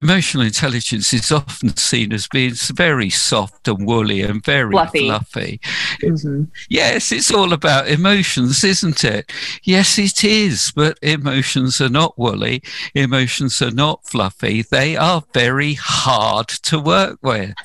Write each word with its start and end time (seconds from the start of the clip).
Emotional 0.00 0.46
intelligence 0.46 1.12
is 1.12 1.32
often 1.32 1.76
seen 1.76 2.12
as 2.12 2.28
being 2.28 2.54
very 2.72 3.10
soft 3.10 3.66
and 3.66 3.84
woolly 3.84 4.22
and 4.22 4.44
very 4.44 4.70
fluffy. 4.70 5.08
fluffy. 5.08 5.60
Mm-hmm. 6.00 6.44
Yes, 6.70 7.10
it's 7.10 7.34
all 7.34 7.52
about 7.52 7.88
emotions, 7.88 8.62
isn't 8.62 9.02
it? 9.02 9.32
Yes, 9.64 9.98
it 9.98 10.22
is, 10.22 10.72
but 10.76 11.00
emotions 11.02 11.80
are 11.80 11.88
not 11.88 12.16
woolly. 12.16 12.62
Emotions 12.94 13.60
are 13.60 13.72
not 13.72 14.06
fluffy. 14.06 14.62
They 14.62 14.96
are 14.96 15.24
very 15.34 15.74
hard 15.74 16.46
to 16.46 16.78
work 16.78 17.18
with. 17.22 17.56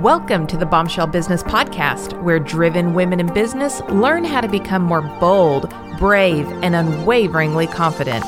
Welcome 0.00 0.46
to 0.46 0.56
the 0.56 0.66
Bombshell 0.66 1.08
Business 1.08 1.42
Podcast, 1.42 2.22
where 2.22 2.38
driven 2.38 2.94
women 2.94 3.18
in 3.18 3.26
business 3.34 3.80
learn 3.88 4.22
how 4.22 4.42
to 4.42 4.48
become 4.48 4.84
more 4.84 5.02
bold, 5.18 5.74
brave, 5.98 6.46
and 6.62 6.76
unwaveringly 6.76 7.66
confident 7.66 8.24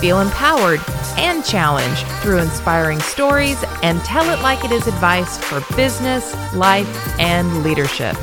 feel 0.00 0.20
empowered 0.20 0.80
and 1.18 1.44
challenge 1.44 1.98
through 2.22 2.38
inspiring 2.38 3.00
stories 3.00 3.62
and 3.82 4.00
tell 4.02 4.24
it 4.30 4.40
like 4.40 4.64
it 4.64 4.70
is 4.70 4.86
advice 4.86 5.36
for 5.36 5.60
business, 5.74 6.32
life, 6.54 6.88
and 7.18 7.64
leadership. 7.64 8.16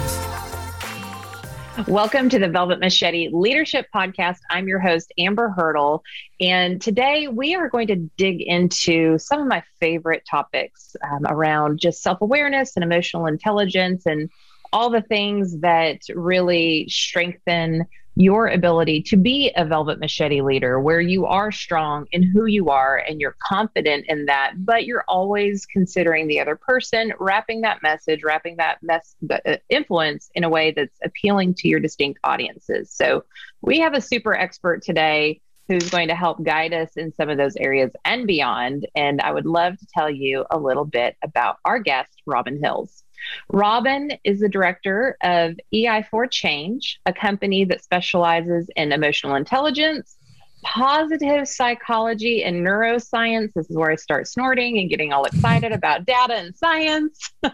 Welcome 1.90 2.30
to 2.30 2.40
the 2.40 2.48
Velvet 2.48 2.80
Machete 2.80 3.30
Leadership 3.34 3.88
Podcast. 3.94 4.40
I'm 4.50 4.70
your 4.70 4.80
host, 4.80 5.12
Amber 5.18 5.50
Hurdle. 5.50 6.06
And 6.40 6.82
today 6.82 7.28
we 7.28 7.54
are 7.54 7.68
going 7.68 7.88
to 7.88 7.98
dig 7.98 8.42
into 8.42 9.18
some 9.18 9.42
of 9.42 9.48
my 9.48 9.62
favorite 9.82 10.24
topics 10.30 10.96
um, 11.04 11.26
around 11.28 11.82
just 11.82 12.02
self 12.02 12.22
awareness 12.22 12.78
and 12.78 12.84
emotional 12.84 13.26
intelligence 13.26 14.06
and 14.06 14.30
all 14.72 14.90
the 14.90 15.02
things 15.02 15.59
that 15.59 16.00
really 16.16 16.88
strengthen 16.88 17.86
your 18.16 18.48
ability 18.48 19.02
to 19.02 19.18
be 19.18 19.52
a 19.56 19.66
velvet 19.66 20.00
machete 20.00 20.42
leader 20.42 20.80
where 20.80 21.02
you 21.02 21.26
are 21.26 21.52
strong 21.52 22.06
in 22.12 22.24
who 22.24 22.46
you 22.46 22.70
are 22.70 23.04
and 23.08 23.20
you're 23.20 23.36
confident 23.40 24.06
in 24.08 24.26
that 24.26 24.54
but 24.60 24.86
you're 24.86 25.04
always 25.08 25.66
considering 25.66 26.28
the 26.28 26.40
other 26.40 26.56
person 26.56 27.12
wrapping 27.20 27.62
that 27.62 27.84
message 27.84 28.24
wrapping 28.24 28.56
that 28.58 28.78
mess 28.82 29.16
uh, 29.30 29.58
influence 29.70 30.30
in 30.36 30.44
a 30.44 30.50
way 30.50 30.72
that's 30.72 30.98
appealing 31.04 31.54
to 31.54 31.68
your 31.68 31.80
distinct 31.80 32.20
audiences. 32.24 32.92
So 32.92 33.24
we 33.62 33.80
have 33.80 33.94
a 33.94 34.02
super 34.02 34.34
expert 34.34 34.84
today 34.84 35.42
who's 35.68 35.90
going 35.90 36.10
to 36.10 36.16
help 36.16 36.44
guide 36.44 36.74
us 36.74 36.92
in 36.96 37.12
some 37.14 37.30
of 37.30 37.38
those 37.38 37.56
areas 37.56 37.92
and 38.06 38.28
beyond. 38.28 38.88
And 38.96 39.22
i 39.22 39.32
would 39.32 39.46
love 39.46 39.78
to 39.78 39.88
tell 39.94 40.10
you 40.10 40.46
a 40.52 40.60
little 40.60 40.86
bit 40.86 41.16
about 41.24 41.58
our 41.66 41.80
guest 41.80 42.22
robin 42.26 42.62
hills 42.62 43.05
Robin 43.50 44.12
is 44.24 44.40
the 44.40 44.50
director 44.50 45.18
of 45.22 45.56
EI4 45.74 46.30
Change, 46.32 47.00
a 47.06 47.14
company 47.14 47.66
that 47.66 47.84
specializes 47.84 48.70
in 48.76 48.92
emotional 48.92 49.36
intelligence, 49.36 50.18
positive 50.64 51.48
psychology, 51.48 52.44
and 52.44 52.66
neuroscience. 52.66 53.54
This 53.54 53.70
is 53.70 53.78
where 53.78 53.92
I 53.92 53.96
start 53.96 54.28
snorting 54.28 54.80
and 54.80 54.90
getting 54.90 55.14
all 55.14 55.26
excited 55.26 55.72
about 55.72 56.06
data 56.06 56.34
and 56.34 56.56
science. 56.56 57.32
and 57.44 57.54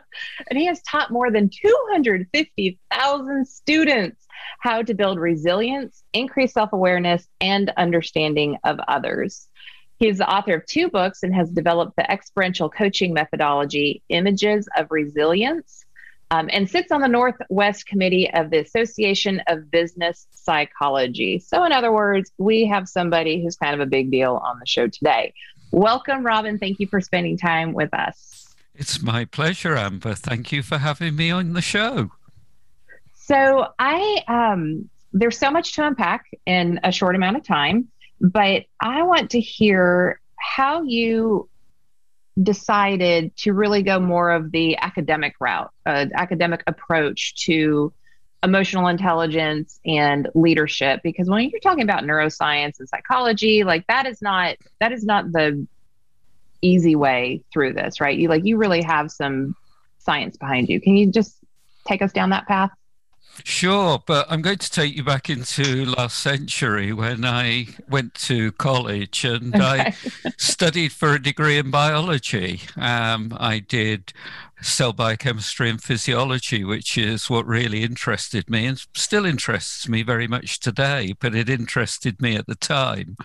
he 0.53 0.65
has 0.65 0.81
taught 0.83 1.11
more 1.11 1.29
than 1.29 1.49
250,000 1.49 3.47
students 3.47 4.25
how 4.59 4.81
to 4.81 4.93
build 4.93 5.19
resilience, 5.19 6.03
increase 6.13 6.53
self 6.53 6.73
awareness, 6.73 7.27
and 7.39 7.71
understanding 7.77 8.57
of 8.63 8.79
others. 8.87 9.47
He's 10.01 10.17
the 10.17 10.27
author 10.27 10.55
of 10.55 10.65
two 10.65 10.89
books 10.89 11.21
and 11.21 11.31
has 11.35 11.47
developed 11.51 11.95
the 11.95 12.11
experiential 12.11 12.71
coaching 12.71 13.13
methodology, 13.13 14.01
Images 14.09 14.67
of 14.75 14.87
Resilience, 14.89 15.85
um, 16.31 16.49
and 16.51 16.67
sits 16.67 16.91
on 16.91 17.01
the 17.01 17.07
Northwest 17.07 17.85
Committee 17.85 18.27
of 18.33 18.49
the 18.49 18.57
Association 18.57 19.43
of 19.45 19.69
Business 19.69 20.25
Psychology. 20.31 21.37
So, 21.37 21.63
in 21.65 21.71
other 21.71 21.91
words, 21.91 22.31
we 22.39 22.65
have 22.65 22.89
somebody 22.89 23.43
who's 23.43 23.55
kind 23.55 23.75
of 23.75 23.79
a 23.79 23.85
big 23.85 24.09
deal 24.09 24.41
on 24.43 24.57
the 24.57 24.65
show 24.65 24.87
today. 24.87 25.35
Welcome, 25.71 26.25
Robin. 26.25 26.57
Thank 26.57 26.79
you 26.79 26.87
for 26.87 26.99
spending 26.99 27.37
time 27.37 27.71
with 27.71 27.93
us. 27.93 28.55
It's 28.73 29.03
my 29.03 29.25
pleasure, 29.25 29.77
Amber. 29.77 30.15
Thank 30.15 30.51
you 30.51 30.63
for 30.63 30.79
having 30.79 31.15
me 31.15 31.29
on 31.29 31.53
the 31.53 31.61
show. 31.61 32.09
So, 33.13 33.67
I 33.77 34.23
um, 34.27 34.89
there's 35.13 35.37
so 35.37 35.51
much 35.51 35.73
to 35.73 35.85
unpack 35.85 36.25
in 36.47 36.79
a 36.83 36.91
short 36.91 37.15
amount 37.15 37.37
of 37.37 37.43
time. 37.43 37.89
But 38.21 38.65
I 38.79 39.03
want 39.03 39.31
to 39.31 39.39
hear 39.39 40.21
how 40.37 40.83
you 40.83 41.49
decided 42.41 43.35
to 43.37 43.53
really 43.53 43.83
go 43.83 43.99
more 43.99 44.31
of 44.31 44.51
the 44.51 44.77
academic 44.77 45.33
route, 45.39 45.71
uh, 45.85 46.05
academic 46.15 46.63
approach 46.67 47.35
to 47.45 47.91
emotional 48.43 48.87
intelligence 48.87 49.79
and 49.85 50.29
leadership. 50.33 51.01
Because 51.03 51.29
when 51.29 51.49
you're 51.49 51.59
talking 51.59 51.83
about 51.83 52.03
neuroscience 52.03 52.79
and 52.79 52.87
psychology 52.87 53.63
like 53.63 53.85
that 53.87 54.05
is 54.05 54.21
not 54.21 54.55
that 54.79 54.91
is 54.91 55.03
not 55.03 55.31
the 55.31 55.67
easy 56.61 56.95
way 56.95 57.43
through 57.51 57.73
this 57.73 57.99
right? 57.99 58.17
You 58.17 58.29
like 58.29 58.45
you 58.45 58.57
really 58.57 58.83
have 58.83 59.11
some 59.11 59.55
science 59.99 60.37
behind 60.37 60.69
you. 60.69 60.79
Can 60.79 60.95
you 60.95 61.11
just 61.11 61.37
take 61.87 62.01
us 62.01 62.11
down 62.11 62.29
that 62.29 62.47
path 62.47 62.71
Sure, 63.43 64.01
but 64.05 64.27
I'm 64.29 64.41
going 64.41 64.57
to 64.57 64.71
take 64.71 64.95
you 64.95 65.03
back 65.03 65.29
into 65.29 65.85
last 65.85 66.17
century 66.17 66.93
when 66.93 67.25
I 67.25 67.67
went 67.89 68.13
to 68.15 68.51
college 68.53 69.23
and 69.25 69.55
okay. 69.55 69.93
I 70.25 70.29
studied 70.37 70.91
for 70.91 71.13
a 71.13 71.21
degree 71.21 71.57
in 71.57 71.71
biology. 71.71 72.61
Um, 72.77 73.35
I 73.39 73.59
did 73.59 74.13
cell 74.61 74.93
biochemistry 74.93 75.69
and 75.69 75.81
physiology, 75.81 76.63
which 76.63 76.97
is 76.97 77.29
what 77.29 77.45
really 77.45 77.83
interested 77.83 78.49
me 78.49 78.65
and 78.65 78.83
still 78.93 79.25
interests 79.25 79.89
me 79.89 80.03
very 80.03 80.27
much 80.27 80.59
today, 80.59 81.13
but 81.19 81.35
it 81.35 81.49
interested 81.49 82.21
me 82.21 82.35
at 82.35 82.47
the 82.47 82.55
time. 82.55 83.17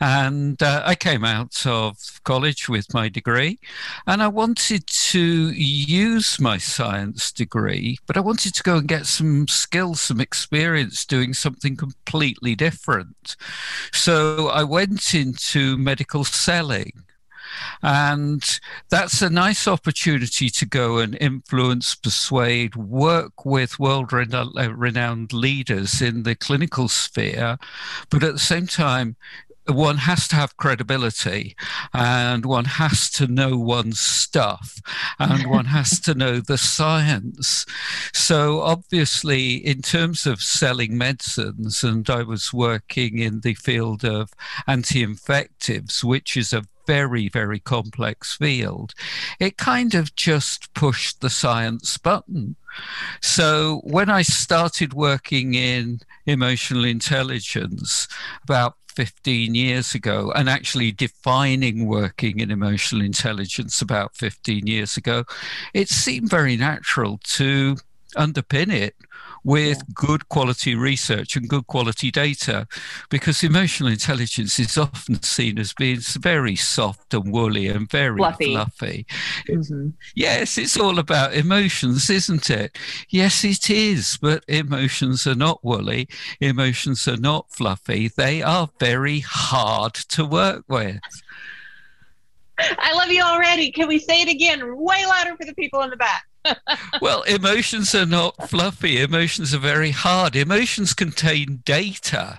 And 0.00 0.62
uh, 0.62 0.82
I 0.84 0.94
came 0.94 1.24
out 1.24 1.66
of 1.66 2.20
college 2.24 2.68
with 2.68 2.92
my 2.94 3.08
degree 3.08 3.58
and 4.06 4.22
I 4.22 4.28
wanted 4.28 4.86
to 4.86 5.50
use 5.50 6.40
my 6.40 6.58
science 6.58 7.32
degree, 7.32 7.98
but 8.06 8.16
I 8.16 8.20
wanted 8.20 8.54
to 8.54 8.62
go 8.62 8.78
and 8.78 8.88
get 8.88 9.06
some 9.06 9.48
skills, 9.48 10.00
some 10.00 10.20
experience 10.20 11.04
doing 11.04 11.34
something 11.34 11.76
completely 11.76 12.54
different. 12.54 13.36
So 13.92 14.48
I 14.48 14.64
went 14.64 15.14
into 15.14 15.76
medical 15.76 16.24
selling. 16.24 16.92
And 17.82 18.42
that's 18.88 19.22
a 19.22 19.30
nice 19.30 19.66
opportunity 19.66 20.50
to 20.50 20.66
go 20.66 20.98
and 20.98 21.16
influence, 21.20 21.94
persuade, 21.94 22.76
work 22.76 23.44
with 23.44 23.78
world 23.78 24.12
uh, 24.12 24.74
renowned 24.74 25.32
leaders 25.32 26.02
in 26.02 26.22
the 26.22 26.34
clinical 26.34 26.88
sphere. 26.88 27.58
But 28.10 28.22
at 28.22 28.32
the 28.32 28.38
same 28.38 28.66
time, 28.66 29.16
one 29.66 29.98
has 29.98 30.26
to 30.28 30.36
have 30.36 30.56
credibility 30.56 31.56
and 31.92 32.44
one 32.44 32.64
has 32.64 33.10
to 33.10 33.26
know 33.26 33.56
one's 33.56 34.00
stuff 34.00 34.80
and 35.18 35.48
one 35.48 35.66
has 35.66 36.00
to 36.00 36.14
know 36.14 36.40
the 36.40 36.58
science. 36.58 37.66
So, 38.12 38.60
obviously, 38.60 39.54
in 39.54 39.82
terms 39.82 40.26
of 40.26 40.42
selling 40.42 40.96
medicines, 40.96 41.84
and 41.84 42.08
I 42.08 42.22
was 42.22 42.52
working 42.52 43.18
in 43.18 43.40
the 43.40 43.54
field 43.54 44.04
of 44.04 44.30
anti 44.66 45.04
infectives, 45.04 46.02
which 46.02 46.36
is 46.36 46.52
a 46.52 46.64
very, 46.90 47.28
very 47.28 47.60
complex 47.60 48.34
field, 48.34 48.94
it 49.38 49.56
kind 49.56 49.94
of 49.94 50.16
just 50.16 50.74
pushed 50.74 51.20
the 51.20 51.30
science 51.30 51.96
button. 51.98 52.56
So 53.22 53.80
when 53.84 54.10
I 54.10 54.22
started 54.22 54.92
working 54.92 55.54
in 55.54 56.00
emotional 56.26 56.84
intelligence 56.84 58.08
about 58.42 58.74
15 58.96 59.54
years 59.54 59.94
ago 59.94 60.32
and 60.34 60.48
actually 60.48 60.90
defining 60.90 61.86
working 61.86 62.40
in 62.40 62.50
emotional 62.50 63.02
intelligence 63.02 63.80
about 63.80 64.16
15 64.16 64.66
years 64.66 64.96
ago, 64.96 65.22
it 65.72 65.88
seemed 65.88 66.28
very 66.28 66.56
natural 66.56 67.20
to 67.38 67.76
underpin 68.16 68.72
it 68.72 68.96
with 69.44 69.78
yeah. 69.78 69.92
good 69.94 70.28
quality 70.28 70.74
research 70.74 71.36
and 71.36 71.48
good 71.48 71.66
quality 71.66 72.10
data 72.10 72.66
because 73.08 73.42
emotional 73.42 73.88
intelligence 73.88 74.58
is 74.58 74.76
often 74.76 75.22
seen 75.22 75.58
as 75.58 75.72
being 75.72 76.00
very 76.00 76.56
soft 76.56 77.14
and 77.14 77.32
woolly 77.32 77.68
and 77.68 77.90
very 77.90 78.16
fluffy. 78.16 78.54
fluffy. 78.54 79.06
Mm-hmm. 79.48 79.90
Yes, 80.14 80.58
it's 80.58 80.76
all 80.76 80.98
about 80.98 81.34
emotions, 81.34 82.10
isn't 82.10 82.50
it? 82.50 82.76
Yes, 83.08 83.44
it 83.44 83.70
is, 83.70 84.18
but 84.20 84.44
emotions 84.48 85.26
are 85.26 85.34
not 85.34 85.64
woolly, 85.64 86.08
emotions 86.40 87.06
are 87.08 87.16
not 87.16 87.50
fluffy, 87.50 88.08
they 88.16 88.42
are 88.42 88.68
very 88.78 89.20
hard 89.20 89.94
to 89.94 90.24
work 90.24 90.64
with. 90.68 91.00
I 92.58 92.76
I 92.90 92.92
love 92.92 93.10
you 93.10 93.22
already. 93.22 93.70
Can 93.70 93.88
we 93.88 93.98
say 93.98 94.22
it 94.22 94.28
again 94.28 94.76
way 94.76 95.06
louder 95.06 95.36
for 95.36 95.46
the 95.46 95.54
people 95.54 95.80
in 95.82 95.90
the 95.90 95.96
back? 95.96 96.24
Well, 97.00 97.22
emotions 97.22 97.94
are 97.94 98.06
not 98.06 98.48
fluffy. 98.48 99.00
Emotions 99.00 99.54
are 99.54 99.58
very 99.58 99.90
hard. 99.90 100.36
Emotions 100.36 100.94
contain 100.94 101.62
data. 101.64 102.38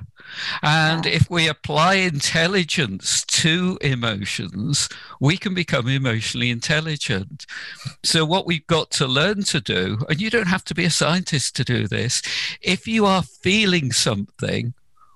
And 0.64 1.06
if 1.06 1.30
we 1.30 1.48
apply 1.48 1.96
intelligence 1.96 3.26
to 3.26 3.78
emotions, 3.82 4.88
we 5.20 5.38
can 5.38 5.54
become 5.54 5.88
emotionally 5.88 6.50
intelligent. 6.50 7.46
So, 8.04 8.26
what 8.26 8.46
we've 8.46 8.66
got 8.68 8.92
to 8.92 9.08
learn 9.08 9.44
to 9.44 9.60
do, 9.60 10.00
and 10.10 10.22
you 10.22 10.30
don't 10.30 10.48
have 10.48 10.64
to 10.66 10.76
be 10.76 10.86
a 10.86 10.90
scientist 10.92 11.56
to 11.58 11.64
do 11.64 11.88
this, 11.88 12.22
if 12.62 12.88
you 12.88 13.06
are 13.06 13.24
feeling 13.24 13.92
something, 13.92 14.74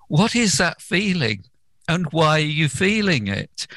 what 0.07 0.35
is 0.35 0.57
that 0.57 0.81
feeling? 0.81 1.45
And 1.87 2.07
why 2.11 2.37
are 2.37 2.39
you 2.39 2.67
feeling 2.67 3.27
it? 3.27 3.67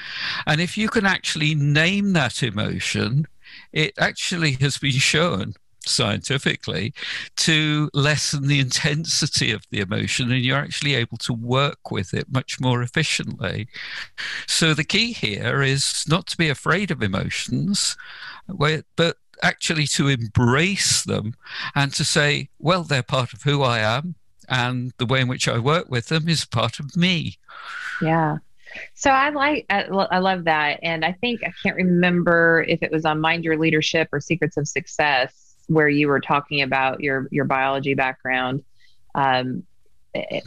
And 0.47 0.61
if 0.61 0.79
you 0.79 0.89
can 0.89 1.05
actually 1.05 1.55
name 1.55 2.15
that 2.15 2.43
emotion, 2.43 3.27
it 3.73 3.95
actually 3.99 4.53
has 4.53 4.79
been 4.79 4.93
shown 4.93 5.55
scientifically 5.89 6.93
to 7.37 7.91
lessen 7.95 8.47
the 8.47 8.61
intensity 8.61 9.53
of 9.53 9.63
the 9.71 9.81
emotion 9.81 10.31
and 10.31 10.45
you're 10.45 10.59
actually 10.59 10.95
able 10.95 11.17
to 11.17 11.33
work 11.33 11.91
with 11.91 12.13
it 12.15 12.31
much 12.31 12.61
more 12.61 12.83
efficiently. 12.83 13.69
So 14.47 14.75
the 14.75 14.85
key 14.85 15.13
here 15.13 15.63
is 15.63 16.05
not 16.09 16.27
to 16.29 16.37
be 16.37 16.49
afraid 16.49 16.91
of 16.91 17.03
emotions 17.03 17.97
but 18.49 19.17
actually 19.43 19.87
to 19.87 20.09
embrace 20.09 21.05
them 21.05 21.35
and 21.75 21.93
to 21.95 22.05
say 22.05 22.49
well 22.59 22.83
they're 22.83 23.05
part 23.05 23.33
of 23.33 23.43
who 23.43 23.63
i 23.63 23.79
am 23.79 24.17
and 24.49 24.93
the 24.99 25.07
way 25.07 25.21
in 25.21 25.29
which 25.29 25.47
i 25.47 25.59
work 25.59 25.89
with 25.89 26.09
them 26.09 26.29
is 26.29 26.45
part 26.45 26.81
of 26.81 26.97
me. 26.97 27.39
Yeah 28.03 28.39
so 28.95 29.11
I 29.11 29.31
like, 29.31 29.67
I 29.71 30.19
love 30.19 30.45
that. 30.45 30.81
And 30.83 31.05
I 31.05 31.13
think 31.13 31.41
I 31.45 31.53
can't 31.63 31.77
remember 31.77 32.65
if 32.69 32.83
it 32.83 32.91
was 32.91 33.05
on 33.05 33.21
Mind 33.21 33.45
Your 33.45 33.57
Leadership 33.57 34.09
or 34.13 34.21
Secrets 34.21 34.57
of 34.57 34.69
Success 34.69 35.57
where 35.69 35.89
you 35.89 36.09
were 36.09 36.21
talking 36.21 36.63
about 36.63 37.01
your, 37.01 37.29
your 37.31 37.45
biology 37.45 37.95
background. 37.95 38.63
Um, 39.15 39.65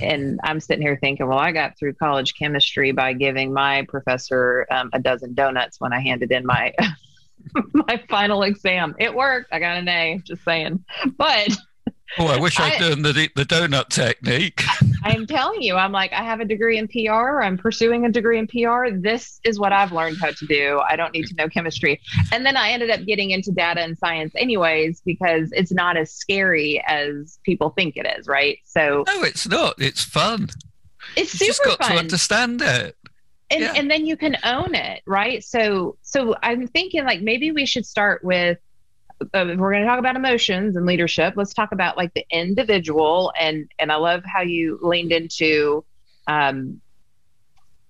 and 0.02 0.40
I'm 0.44 0.60
sitting 0.60 0.82
here 0.82 0.98
thinking, 1.00 1.28
well, 1.28 1.38
I 1.38 1.52
got 1.52 1.78
through 1.78 1.94
college 1.94 2.34
chemistry 2.36 2.92
by 2.92 3.14
giving 3.14 3.54
my 3.54 3.86
professor 3.88 4.66
um, 4.72 4.90
a 4.94 5.00
dozen 5.00 5.34
donuts 5.34 5.80
when 5.80 5.94
I 5.94 6.00
handed 6.00 6.32
in 6.32 6.46
my 6.46 6.74
my 7.74 8.04
final 8.10 8.44
exam. 8.44 8.96
It 9.00 9.14
worked. 9.14 9.54
I 9.54 9.60
got 9.60 9.78
an 9.78 9.88
A. 9.88 10.20
Just 10.24 10.44
saying. 10.44 10.84
But 11.18 11.50
Oh, 12.20 12.28
I 12.28 12.40
wish 12.40 12.60
I'd 12.60 12.74
I, 12.74 12.90
done 12.90 13.02
the 13.02 13.30
the 13.36 13.46
donut 13.46 13.90
technique. 13.90 14.64
I'm 15.04 15.26
telling 15.26 15.62
you, 15.62 15.76
I'm 15.76 15.92
like, 15.92 16.12
I 16.12 16.24
have 16.24 16.42
a 16.42 16.46
degree 16.46 16.78
in 16.78 16.88
PR. 16.88 17.42
I'm 17.42 17.58
pursuing 17.58 18.06
a 18.06 18.10
degree 18.10 18.38
in 18.38 18.48
PR. 18.48 18.90
This 18.94 19.40
is 19.44 19.60
what 19.60 19.72
I've 19.72 19.92
learned 19.92 20.18
how 20.20 20.32
to 20.32 20.46
do. 20.46 20.80
I 20.88 20.96
don't 20.96 21.14
need 21.14 21.26
to 21.28 21.36
know 21.36 21.48
chemistry. 21.48 22.02
And 22.32 22.46
then 22.46 22.58
I 22.58 22.72
ended 22.72 22.90
up 22.90 23.06
getting 23.06 23.32
into 23.32 23.52
data 23.52 23.82
and 23.82 23.98
science, 23.98 24.34
anyways, 24.36 25.02
because 25.06 25.52
it's 25.54 25.72
not 25.72 25.96
as 25.96 26.12
scary 26.12 26.84
as 26.86 27.40
people 27.44 27.70
think 27.72 27.96
it 27.96 28.06
is, 28.20 28.28
right? 28.28 28.60
So 28.66 29.04
no, 29.08 29.24
it's 29.24 29.48
not. 29.48 29.76
It's 29.82 30.04
fun. 30.04 30.50
It's 31.16 31.34
you 31.40 31.54
super 31.54 31.70
just 31.70 31.80
got 31.80 31.80
fun. 31.80 31.92
to 31.92 31.98
understand 31.98 32.62
it. 32.62 32.98
And, 33.50 33.62
yeah. 33.62 33.74
and 33.76 33.92
then 33.92 34.06
you 34.06 34.16
can 34.16 34.38
own 34.44 34.76
it, 34.76 35.02
right? 35.06 35.44
So 35.44 35.98
so 36.02 36.36
I'm 36.44 36.68
thinking 36.68 37.06
like 37.06 37.22
maybe 37.22 37.52
we 37.52 37.66
should 37.66 37.86
start 37.86 38.24
with 38.24 38.60
uh, 39.34 39.46
if 39.48 39.60
we're 39.60 39.72
going 39.72 39.84
to 39.84 39.88
talk 39.88 40.00
about 40.00 40.16
emotions 40.16 40.76
and 40.76 40.86
leadership, 40.86 41.34
let's 41.36 41.54
talk 41.54 41.72
about 41.72 41.98
like 41.98 42.14
the 42.14 42.26
individual. 42.32 43.32
And 43.40 43.72
and 43.80 43.92
I 43.92 43.96
love 43.96 44.24
how 44.26 44.42
you 44.42 44.80
leaned 44.82 45.12
into, 45.12 45.84
um, 46.28 46.82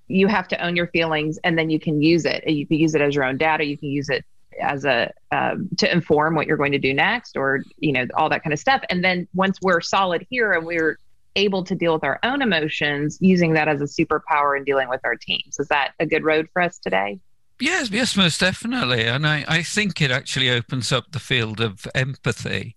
you 0.08 0.28
have 0.28 0.48
to 0.50 0.64
own 0.64 0.76
your 0.76 0.88
feelings, 0.88 1.40
and 1.44 1.58
then 1.58 1.70
you 1.70 1.80
can 1.80 2.02
use 2.02 2.26
it. 2.26 2.48
You 2.48 2.68
can 2.68 2.78
use 2.78 2.96
it 2.96 3.02
as 3.02 3.16
your 3.16 3.24
own 3.24 3.38
data. 3.38 3.66
You 3.66 3.78
can 3.78 3.90
use 3.90 4.10
it 4.10 4.26
as 4.62 4.86
a 4.86 5.12
um, 5.32 5.70
to 5.78 5.92
inform 5.92 6.36
what 6.36 6.48
you're 6.48 6.58
going 6.58 6.74
to 6.74 6.80
do 6.80 6.94
next, 6.94 7.38
or 7.38 7.64
you 7.78 7.92
know 7.94 8.06
all 8.16 8.30
that 8.30 8.44
kind 8.44 8.54
of 8.54 8.60
stuff. 8.60 8.82
And 8.90 9.04
then 9.04 9.28
once 9.34 9.58
we're 9.62 9.82
solid 9.82 10.26
here 10.30 10.52
and 10.52 10.66
we're 10.66 10.98
able 11.36 11.64
to 11.64 11.76
deal 11.76 11.94
with 11.94 12.04
our 12.04 12.20
own 12.24 12.42
emotions, 12.42 13.18
using 13.22 13.54
that 13.54 13.68
as 13.68 13.82
a 13.82 13.86
superpower 13.86 14.58
in 14.58 14.64
dealing 14.64 14.90
with 14.90 15.02
our 15.04 15.16
teams. 15.16 15.60
Is 15.60 15.68
that 15.70 15.94
a 16.00 16.06
good 16.06 16.24
road 16.24 16.50
for 16.52 16.62
us 16.62 16.78
today? 16.80 17.20
Yes, 17.62 17.92
yes, 17.92 18.18
most 18.18 18.40
definitely. 18.40 19.06
And 19.06 19.26
I, 19.28 19.46
I 19.48 19.62
think 19.62 20.02
it 20.02 20.10
actually 20.10 20.50
opens 20.50 20.92
up 20.92 21.12
the 21.12 21.20
field 21.20 21.62
of 21.62 21.88
empathy 21.94 22.76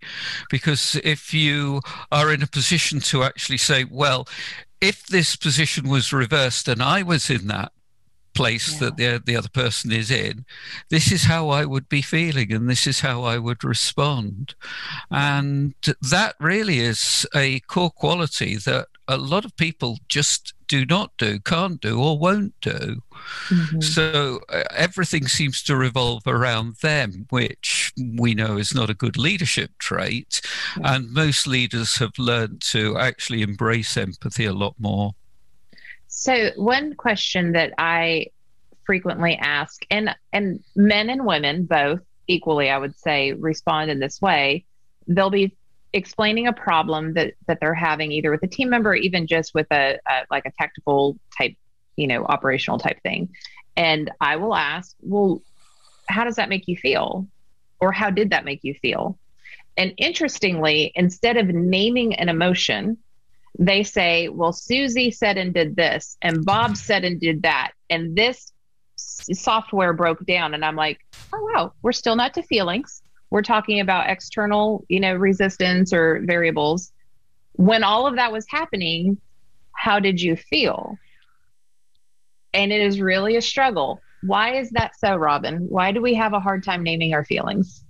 because 0.51 1.01
if 1.03 1.33
you 1.33 1.81
are 2.13 2.33
in 2.33 2.43
a 2.43 2.47
position 2.47 3.01
to 3.01 3.23
actually 3.23 3.57
say, 3.59 3.85
well, 3.85 4.29
if 4.83 5.07
this 5.07 5.37
position 5.37 5.89
was 5.89 6.13
reversed 6.13 6.69
and 6.69 6.83
I 6.83 7.03
was 7.03 7.31
in 7.31 7.47
that 7.47 7.73
place 8.35 8.75
yeah. 8.75 8.79
that 8.81 8.97
the, 8.97 9.23
the 9.25 9.37
other 9.37 9.49
person 9.49 9.91
is 9.91 10.11
in, 10.11 10.45
this 10.91 11.11
is 11.11 11.25
how 11.25 11.49
I 11.49 11.65
would 11.65 11.89
be 11.89 12.03
feeling 12.03 12.53
and 12.53 12.69
this 12.69 12.87
is 12.87 13.01
how 13.01 13.23
I 13.23 13.39
would 13.39 13.65
respond. 13.65 14.55
And 15.11 15.75
that 16.03 16.35
really 16.39 16.81
is 16.81 17.27
a 17.35 17.61
core 17.61 17.91
quality 17.91 18.57
that 18.57 18.89
a 19.09 19.17
lot 19.17 19.45
of 19.45 19.57
people 19.57 19.99
just 20.09 20.55
do 20.67 20.87
not 20.87 21.13
do, 21.19 21.39
can't 21.41 21.81
do, 21.81 22.01
or 22.01 22.19
won't 22.19 22.59
do. 22.61 23.03
Mm-hmm. 23.49 23.81
So 23.81 24.41
uh, 24.49 24.63
everything 24.71 25.29
seems 25.29 25.63
to 25.65 25.77
revolve 25.77 26.23
around 26.27 26.77
them, 26.77 27.27
which 27.31 27.93
we 28.19 28.35
know 28.35 28.57
is 28.57 28.75
not 28.75 28.91
a 28.91 28.95
good 28.95 29.17
leadership 29.17 29.73
trait. 29.79 30.41
Yeah. 30.79 30.95
And 30.95 31.13
most 31.13 31.47
leaders 31.47 31.97
have 31.99 32.19
learned 32.19 32.63
to 32.73 32.97
actually 32.99 33.43
embrace 33.43 33.97
empathy 33.97 34.47
a 34.47 34.53
lot 34.53 34.75
more. 34.79 35.15
So, 36.09 36.51
one 36.57 36.95
question 36.95 37.53
that 37.53 37.75
I 37.77 38.29
frequently 38.85 39.37
ask, 39.37 39.85
and, 39.91 40.15
and 40.33 40.63
men 40.77 41.11
and 41.11 41.27
women 41.27 41.65
both 41.65 42.01
equally, 42.27 42.71
I 42.71 42.79
would 42.79 42.99
say, 42.99 43.33
respond 43.33 43.91
in 43.91 43.99
this 43.99 44.23
way. 44.23 44.65
They'll 45.07 45.31
be 45.31 45.57
explaining 45.95 46.49
a 46.49 46.53
problem 46.53 47.15
that 47.15 47.35
that 47.47 47.59
they're 47.61 47.73
having 47.73 48.13
either 48.13 48.31
with 48.31 48.43
a 48.43 48.49
team 48.49 48.69
member 48.69 48.91
or 48.91 48.97
even 48.97 49.27
just 49.27 49.55
with 49.55 49.69
a, 49.71 49.99
a 50.07 50.25
like 50.31 50.45
a 50.45 50.51
tactical 50.59 51.17
type 51.39 51.55
you 51.97 52.07
know 52.07 52.25
operational 52.25 52.79
type 52.79 53.01
thing. 53.03 53.31
And 53.77 54.11
i 54.21 54.37
will 54.37 54.55
ask 54.55 54.95
well 55.01 55.41
how 56.07 56.25
does 56.25 56.37
that 56.37 56.51
make 56.51 56.69
you 56.69 56.77
feel? 56.77 57.27
Or 57.81 57.93
how 57.93 58.11
did 58.11 58.31
that 58.31 58.45
make 58.45 58.61
you 58.63 58.75
feel? 58.75 59.19
And 59.77 59.95
interestingly 59.97 60.93
instead 60.95 61.37
of 61.37 61.47
naming 61.47 62.15
an 62.15 62.29
emotion 62.29 62.99
they 63.57 63.85
say 63.85 64.29
well 64.29 64.53
susie 64.53 65.13
said 65.13 65.39
and 65.39 65.55
did 65.55 65.77
this 65.77 66.17
and 66.21 66.45
bob 66.45 66.77
said 66.77 67.05
and 67.05 67.21
did 67.21 67.43
that 67.43 67.71
and 67.89 68.17
this 68.17 68.53
software 68.97 69.93
broke 69.93 70.27
down. 70.27 70.55
And 70.55 70.65
i'm 70.65 70.77
like 70.77 70.99
oh 71.33 71.51
wow 71.55 71.73
we're 71.83 71.93
still 71.93 72.17
not 72.17 72.35
to 72.35 72.43
feelings 72.43 73.01
we're 73.31 73.43
talking 73.43 73.81
about 73.81 74.09
external, 74.09 74.85
you 74.89 75.01
know, 75.01 75.15
resistance 75.15 75.93
or 75.93 76.21
variables. 76.25 76.93
When 77.53 77.83
all 77.85 78.07
of 78.07 78.17
that 78.17 78.33
was 78.33 78.47
happening, 78.49 79.19
how 79.73 80.01
did 80.01 80.21
you 80.21 80.37
feel? 80.37 80.97
And 82.53 82.73
it 82.73 82.81
is 82.81 83.01
really 83.01 83.37
a 83.37 83.43
struggle. 83.43 84.01
Why 84.23 84.57
is 84.57 84.71
that 84.71 84.99
so, 84.99 85.17
Robin? 85.17 85.69
Why 85.69 85.93
do 85.93 86.01
we 86.01 86.15
have 86.15 86.33
a 86.33 86.41
hard 86.41 86.65
time 86.65 86.83
naming 86.83 87.13
our 87.13 87.25
feelings? 87.25 87.85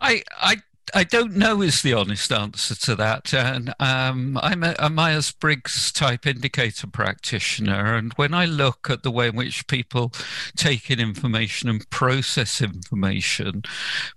I, 0.00 0.22
I 0.36 0.56
I 0.94 1.04
don't 1.04 1.36
know 1.36 1.62
is 1.62 1.82
the 1.82 1.92
honest 1.92 2.32
answer 2.32 2.74
to 2.74 2.96
that. 2.96 3.32
And 3.34 3.74
um, 3.80 4.38
I'm 4.42 4.62
a, 4.62 4.74
a 4.78 4.90
Myers 4.90 5.32
Briggs 5.32 5.92
type 5.92 6.26
indicator 6.26 6.86
practitioner. 6.86 7.94
And 7.94 8.12
when 8.14 8.34
I 8.34 8.44
look 8.44 8.88
at 8.90 9.02
the 9.02 9.10
way 9.10 9.28
in 9.28 9.36
which 9.36 9.66
people 9.66 10.12
take 10.56 10.90
in 10.90 11.00
information 11.00 11.68
and 11.68 11.88
process 11.90 12.60
information, 12.60 13.62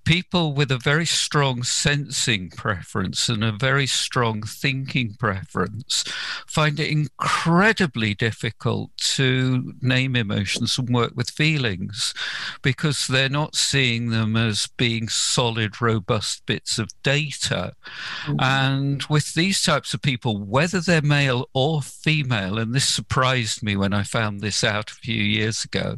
people 0.05 0.53
with 0.53 0.71
a 0.71 0.77
very 0.77 1.05
strong 1.05 1.63
sensing 1.63 2.49
preference 2.49 3.29
and 3.29 3.43
a 3.43 3.51
very 3.51 3.87
strong 3.87 4.41
thinking 4.43 5.15
preference 5.19 6.03
find 6.47 6.79
it 6.79 6.89
incredibly 6.89 8.13
difficult 8.13 8.95
to 8.97 9.73
name 9.81 10.15
emotions 10.15 10.77
and 10.77 10.89
work 10.89 11.13
with 11.15 11.29
feelings 11.29 12.13
because 12.61 13.07
they're 13.07 13.29
not 13.29 13.55
seeing 13.55 14.09
them 14.09 14.35
as 14.35 14.67
being 14.77 15.07
solid, 15.07 15.81
robust 15.81 16.45
bits 16.45 16.60
of 16.77 16.89
data. 17.03 17.73
Mm-hmm. 18.25 18.39
And 18.39 19.03
with 19.03 19.33
these 19.33 19.61
types 19.61 19.93
of 19.93 20.01
people, 20.01 20.37
whether 20.37 20.79
they're 20.79 21.01
male 21.01 21.49
or 21.53 21.81
female, 21.81 22.57
and 22.57 22.73
this 22.73 22.87
surprised 22.87 23.63
me 23.63 23.75
when 23.75 23.93
I 23.93 24.03
found 24.03 24.41
this 24.41 24.63
out 24.63 24.91
a 24.91 24.95
few 24.95 25.21
years 25.21 25.63
ago, 25.63 25.97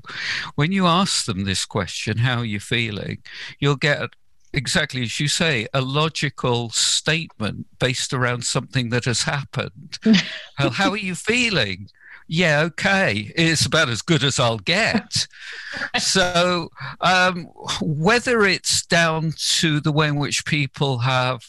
when 0.55 0.71
you 0.71 0.85
ask 0.85 1.25
them 1.25 1.43
this 1.43 1.65
question, 1.65 2.17
how 2.17 2.39
are 2.39 2.45
you 2.45 2.59
feeling? 2.59 3.19
You'll 3.59 3.75
get 3.75 4.09
exactly 4.53 5.01
as 5.01 5.19
you 5.19 5.27
say, 5.27 5.67
a 5.73 5.81
logical 5.81 6.69
statement 6.69 7.65
based 7.79 8.13
around 8.13 8.43
something 8.43 8.89
that 8.89 9.05
has 9.05 9.23
happened. 9.23 9.97
well, 10.59 10.69
how 10.69 10.91
are 10.91 10.97
you 10.97 11.15
feeling? 11.15 11.89
Yeah, 12.27 12.61
okay, 12.61 13.31
it's 13.35 13.65
about 13.65 13.89
as 13.89 14.01
good 14.01 14.23
as 14.23 14.39
I'll 14.39 14.57
get. 14.57 15.27
so, 15.99 16.69
um, 17.01 17.45
whether 17.81 18.43
it's 18.43 18.85
down 18.85 19.33
to 19.59 19.79
the 19.79 19.91
way 19.91 20.07
in 20.07 20.15
which 20.15 20.45
people 20.45 20.99
have 20.99 21.43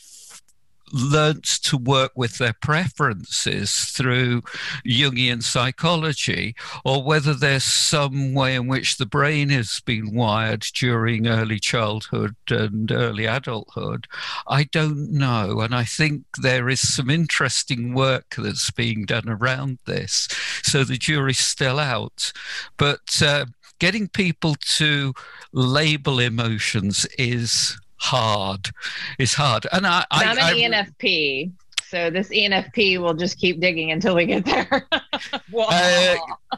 learnt 0.94 1.44
to 1.44 1.76
work 1.76 2.12
with 2.14 2.38
their 2.38 2.52
preferences 2.52 3.72
through 3.72 4.42
Jungian 4.86 5.42
psychology, 5.42 6.54
or 6.84 7.02
whether 7.02 7.34
there's 7.34 7.64
some 7.64 8.32
way 8.32 8.54
in 8.54 8.68
which 8.68 8.96
the 8.96 9.06
brain 9.06 9.48
has 9.48 9.80
been 9.84 10.14
wired 10.14 10.64
during 10.74 11.26
early 11.26 11.58
childhood 11.58 12.36
and 12.48 12.92
early 12.92 13.26
adulthood, 13.26 14.06
I 14.46 14.64
don't 14.64 15.10
know. 15.10 15.60
And 15.60 15.74
I 15.74 15.84
think 15.84 16.22
there 16.40 16.68
is 16.68 16.80
some 16.80 17.10
interesting 17.10 17.92
work 17.92 18.36
that's 18.38 18.70
being 18.70 19.04
done 19.04 19.28
around 19.28 19.78
this. 19.86 20.28
So 20.62 20.84
the 20.84 20.96
jury's 20.96 21.38
still 21.38 21.80
out. 21.80 22.32
But 22.76 23.20
uh, 23.20 23.46
getting 23.80 24.08
people 24.08 24.54
to 24.76 25.12
label 25.52 26.20
emotions 26.20 27.06
is 27.18 27.76
hard. 28.04 28.70
It's 29.18 29.34
hard. 29.34 29.66
And 29.72 29.86
I, 29.86 30.04
I'm 30.10 30.38
an 30.38 30.44
I, 30.44 30.52
ENFP. 30.52 31.52
So 31.88 32.10
this 32.10 32.28
ENFP 32.28 32.98
will 32.98 33.14
just 33.14 33.38
keep 33.38 33.60
digging 33.60 33.92
until 33.92 34.14
we 34.16 34.26
get 34.26 34.44
there. 34.44 34.86
uh, 34.92 36.16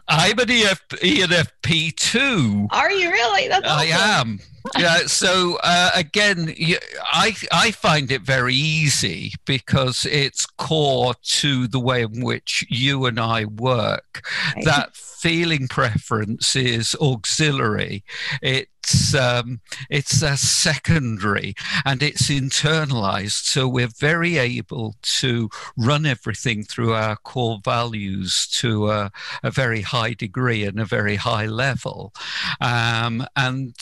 I'm 0.08 0.38
an 0.38 0.50
EF, 0.50 0.88
ENFP 0.88 1.94
too. 1.96 2.68
Are 2.70 2.90
you 2.90 3.10
really? 3.10 3.48
That's 3.48 3.66
awesome. 3.66 3.78
I 3.78 4.20
am. 4.20 4.40
Yeah. 4.78 5.06
So 5.06 5.58
uh, 5.62 5.90
again, 5.94 6.54
I 7.02 7.34
I 7.52 7.70
find 7.70 8.10
it 8.10 8.22
very 8.22 8.54
easy 8.54 9.32
because 9.44 10.06
it's 10.06 10.46
core 10.46 11.14
to 11.22 11.66
the 11.66 11.80
way 11.80 12.02
in 12.02 12.22
which 12.22 12.64
you 12.68 13.06
and 13.06 13.18
I 13.18 13.44
work. 13.44 14.26
Right. 14.54 14.64
That 14.64 14.96
feeling 14.96 15.68
preference 15.68 16.54
is 16.56 16.94
auxiliary. 17.00 18.04
It 18.42 18.68
it's 18.86 19.14
um, 19.14 19.60
it's 19.90 20.22
a 20.22 20.36
secondary 20.36 21.54
and 21.84 22.02
it's 22.02 22.28
internalized. 22.28 23.44
So 23.44 23.66
we're 23.66 23.88
very 23.88 24.38
able 24.38 24.94
to 25.20 25.50
run 25.76 26.06
everything 26.06 26.62
through 26.62 26.94
our 26.94 27.16
core 27.16 27.58
values 27.64 28.46
to 28.60 28.90
a, 28.90 29.10
a 29.42 29.50
very 29.50 29.80
high 29.80 30.12
degree 30.12 30.64
and 30.64 30.78
a 30.78 30.84
very 30.84 31.16
high 31.16 31.46
level. 31.46 32.12
Um, 32.60 33.26
and 33.34 33.74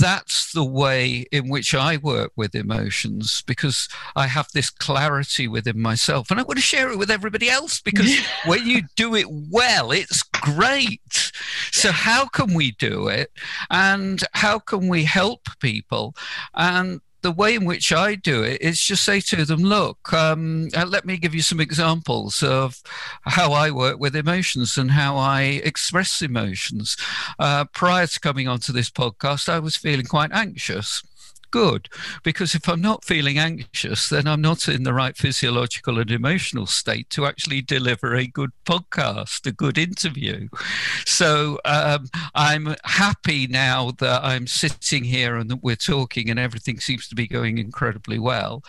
that's 0.00 0.52
the 0.52 0.64
way 0.64 1.26
in 1.30 1.48
which 1.48 1.74
I 1.74 1.98
work 1.98 2.32
with 2.34 2.54
emotions 2.54 3.42
because 3.46 3.88
I 4.16 4.26
have 4.26 4.48
this 4.52 4.70
clarity 4.70 5.46
within 5.46 5.80
myself 5.80 6.30
and 6.30 6.40
I 6.40 6.42
want 6.42 6.58
to 6.58 6.62
share 6.62 6.90
it 6.90 6.98
with 6.98 7.10
everybody 7.10 7.48
else 7.48 7.80
because 7.80 8.18
when 8.46 8.66
you 8.66 8.82
do 8.96 9.14
it 9.14 9.26
well, 9.28 9.92
it's 9.92 10.22
great. 10.22 11.32
So, 11.70 11.92
how 11.92 12.26
can 12.26 12.54
we 12.54 12.72
do 12.72 13.08
it? 13.08 13.30
And 13.70 14.22
how 14.32 14.58
can 14.58 14.88
we 14.88 15.04
help 15.04 15.48
people? 15.60 16.14
And 16.54 17.00
the 17.22 17.32
way 17.32 17.54
in 17.54 17.64
which 17.64 17.92
I 17.92 18.14
do 18.14 18.42
it 18.42 18.60
is 18.60 18.80
just 18.80 19.04
say 19.04 19.20
to 19.20 19.44
them, 19.44 19.62
look, 19.62 20.12
um, 20.12 20.68
uh, 20.76 20.86
let 20.86 21.04
me 21.04 21.16
give 21.16 21.34
you 21.34 21.42
some 21.42 21.60
examples 21.60 22.42
of 22.42 22.80
how 23.22 23.52
I 23.52 23.70
work 23.70 23.98
with 23.98 24.16
emotions 24.16 24.78
and 24.78 24.90
how 24.90 25.16
I 25.16 25.42
express 25.64 26.22
emotions. 26.22 26.96
Uh, 27.38 27.64
prior 27.64 28.06
to 28.06 28.20
coming 28.20 28.48
onto 28.48 28.72
this 28.72 28.90
podcast, 28.90 29.48
I 29.48 29.58
was 29.58 29.76
feeling 29.76 30.06
quite 30.06 30.32
anxious 30.32 31.02
good 31.50 31.88
because 32.22 32.54
if 32.54 32.68
I'm 32.68 32.80
not 32.80 33.04
feeling 33.04 33.38
anxious, 33.38 34.08
then 34.08 34.26
I'm 34.26 34.40
not 34.40 34.68
in 34.68 34.84
the 34.84 34.94
right 34.94 35.16
physiological 35.16 35.98
and 35.98 36.10
emotional 36.10 36.66
state 36.66 37.10
to 37.10 37.26
actually 37.26 37.62
deliver 37.62 38.14
a 38.14 38.26
good 38.26 38.50
podcast, 38.64 39.46
a 39.46 39.52
good 39.52 39.78
interview. 39.78 40.48
So 41.04 41.58
um, 41.64 42.08
I'm 42.34 42.76
happy 42.84 43.46
now 43.46 43.92
that 43.98 44.22
I'm 44.24 44.46
sitting 44.46 45.04
here 45.04 45.36
and 45.36 45.50
that 45.50 45.62
we're 45.62 45.76
talking 45.76 46.30
and 46.30 46.38
everything 46.38 46.80
seems 46.80 47.08
to 47.08 47.14
be 47.14 47.26
going 47.26 47.58
incredibly 47.58 48.18
well. 48.18 48.62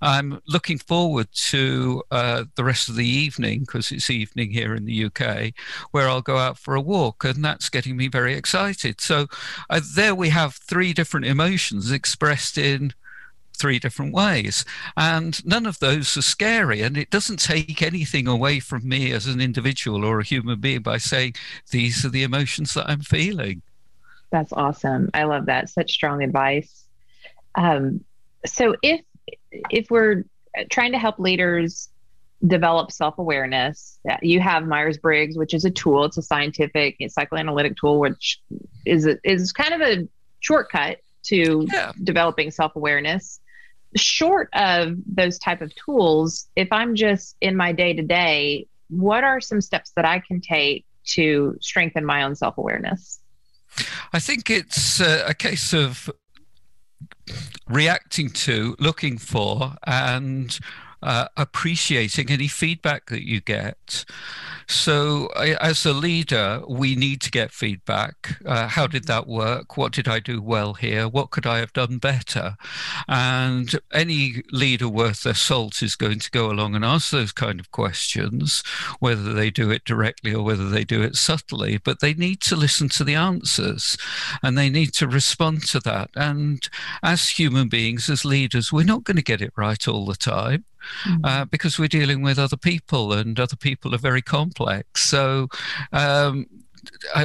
I'm 0.00 0.40
looking 0.46 0.78
forward 0.78 1.28
to 1.50 2.02
uh, 2.10 2.44
the 2.54 2.64
rest 2.64 2.88
of 2.88 2.96
the 2.96 3.08
evening 3.08 3.60
because 3.60 3.90
it's 3.90 4.10
evening 4.10 4.50
here 4.50 4.74
in 4.74 4.84
the 4.84 5.04
UK 5.06 5.52
where 5.90 6.08
I'll 6.08 6.22
go 6.22 6.38
out 6.38 6.58
for 6.58 6.74
a 6.74 6.80
walk 6.80 7.24
and 7.24 7.44
that's 7.44 7.68
getting 7.68 7.96
me 7.96 8.08
very 8.08 8.34
excited. 8.34 9.00
So 9.00 9.26
uh, 9.70 9.80
there 9.94 10.14
we 10.14 10.28
have 10.28 10.54
three 10.54 10.92
different 10.92 11.26
emotions 11.26 11.90
expressed 11.90 12.27
expressed 12.28 12.58
in 12.58 12.92
three 13.56 13.78
different 13.78 14.12
ways. 14.12 14.64
And 14.96 15.44
none 15.44 15.66
of 15.66 15.78
those 15.78 16.16
are 16.16 16.22
scary. 16.22 16.82
And 16.82 16.96
it 16.96 17.10
doesn't 17.10 17.40
take 17.40 17.82
anything 17.82 18.28
away 18.28 18.60
from 18.60 18.88
me 18.88 19.12
as 19.12 19.26
an 19.26 19.40
individual 19.40 20.04
or 20.04 20.20
a 20.20 20.24
human 20.24 20.60
being 20.60 20.82
by 20.82 20.98
saying, 20.98 21.34
these 21.70 22.04
are 22.04 22.10
the 22.10 22.22
emotions 22.22 22.74
that 22.74 22.88
I'm 22.88 23.00
feeling. 23.00 23.62
That's 24.30 24.52
awesome. 24.52 25.10
I 25.14 25.24
love 25.24 25.46
that. 25.46 25.70
Such 25.70 25.90
strong 25.90 26.22
advice. 26.22 26.84
Um, 27.54 28.04
so 28.46 28.76
if 28.82 29.00
if 29.70 29.90
we're 29.90 30.24
trying 30.70 30.92
to 30.92 30.98
help 30.98 31.18
leaders 31.18 31.88
develop 32.46 32.92
self-awareness 32.92 33.98
you 34.22 34.38
have 34.38 34.64
myers-briggs 34.64 35.36
which 35.36 35.52
is 35.52 35.64
a 35.64 35.70
tool 35.70 36.04
it's 36.04 36.16
a 36.16 36.22
scientific 36.22 36.96
psychoanalytic 37.08 37.76
tool 37.76 37.98
which 37.98 38.40
is 38.86 39.08
is 39.24 39.50
kind 39.52 39.74
of 39.74 39.80
a 39.80 40.08
shortcut 40.38 40.98
to 41.24 41.66
yeah. 41.72 41.92
developing 42.02 42.50
self-awareness 42.50 43.40
short 43.96 44.48
of 44.52 44.96
those 45.06 45.38
type 45.38 45.62
of 45.62 45.74
tools 45.74 46.48
if 46.56 46.68
i'm 46.72 46.94
just 46.94 47.36
in 47.40 47.56
my 47.56 47.72
day 47.72 47.92
to 47.94 48.02
day 48.02 48.66
what 48.90 49.24
are 49.24 49.40
some 49.40 49.60
steps 49.60 49.92
that 49.96 50.04
i 50.04 50.18
can 50.18 50.40
take 50.40 50.84
to 51.04 51.56
strengthen 51.60 52.04
my 52.04 52.22
own 52.22 52.34
self-awareness 52.34 53.20
i 54.12 54.18
think 54.18 54.50
it's 54.50 55.00
uh, 55.00 55.24
a 55.26 55.34
case 55.34 55.72
of 55.72 56.10
reacting 57.68 58.28
to 58.30 58.76
looking 58.78 59.18
for 59.18 59.74
and 59.86 60.58
uh, 61.02 61.28
appreciating 61.36 62.30
any 62.30 62.48
feedback 62.48 63.06
that 63.06 63.26
you 63.26 63.40
get. 63.40 64.04
So, 64.70 65.28
as 65.28 65.86
a 65.86 65.94
leader, 65.94 66.60
we 66.68 66.94
need 66.94 67.22
to 67.22 67.30
get 67.30 67.52
feedback. 67.52 68.36
Uh, 68.44 68.68
how 68.68 68.86
did 68.86 69.06
that 69.06 69.26
work? 69.26 69.78
What 69.78 69.92
did 69.92 70.06
I 70.06 70.20
do 70.20 70.42
well 70.42 70.74
here? 70.74 71.08
What 71.08 71.30
could 71.30 71.46
I 71.46 71.58
have 71.58 71.72
done 71.72 71.96
better? 71.96 72.56
And 73.08 73.74
any 73.94 74.42
leader 74.52 74.86
worth 74.86 75.22
their 75.22 75.32
salt 75.32 75.82
is 75.82 75.96
going 75.96 76.18
to 76.18 76.30
go 76.30 76.50
along 76.50 76.74
and 76.74 76.84
ask 76.84 77.10
those 77.10 77.32
kind 77.32 77.60
of 77.60 77.70
questions, 77.70 78.62
whether 79.00 79.32
they 79.32 79.48
do 79.48 79.70
it 79.70 79.84
directly 79.84 80.34
or 80.34 80.44
whether 80.44 80.68
they 80.68 80.84
do 80.84 81.00
it 81.00 81.16
subtly. 81.16 81.78
But 81.78 82.00
they 82.00 82.12
need 82.12 82.42
to 82.42 82.56
listen 82.56 82.90
to 82.90 83.04
the 83.04 83.14
answers 83.14 83.96
and 84.42 84.58
they 84.58 84.68
need 84.68 84.92
to 84.94 85.08
respond 85.08 85.62
to 85.68 85.80
that. 85.80 86.10
And 86.14 86.68
as 87.02 87.30
human 87.30 87.68
beings, 87.68 88.10
as 88.10 88.22
leaders, 88.22 88.70
we're 88.70 88.84
not 88.84 89.04
going 89.04 89.16
to 89.16 89.22
get 89.22 89.40
it 89.40 89.54
right 89.56 89.88
all 89.88 90.04
the 90.04 90.14
time 90.14 90.66
mm. 91.04 91.20
uh, 91.24 91.44
because 91.46 91.78
we're 91.78 91.88
dealing 91.88 92.22
with 92.22 92.38
other 92.38 92.56
people 92.56 93.12
and 93.12 93.38
other 93.38 93.56
people 93.56 93.94
are 93.94 93.98
very 93.98 94.22
complex. 94.22 95.02
So, 95.02 95.48
um, 95.92 96.46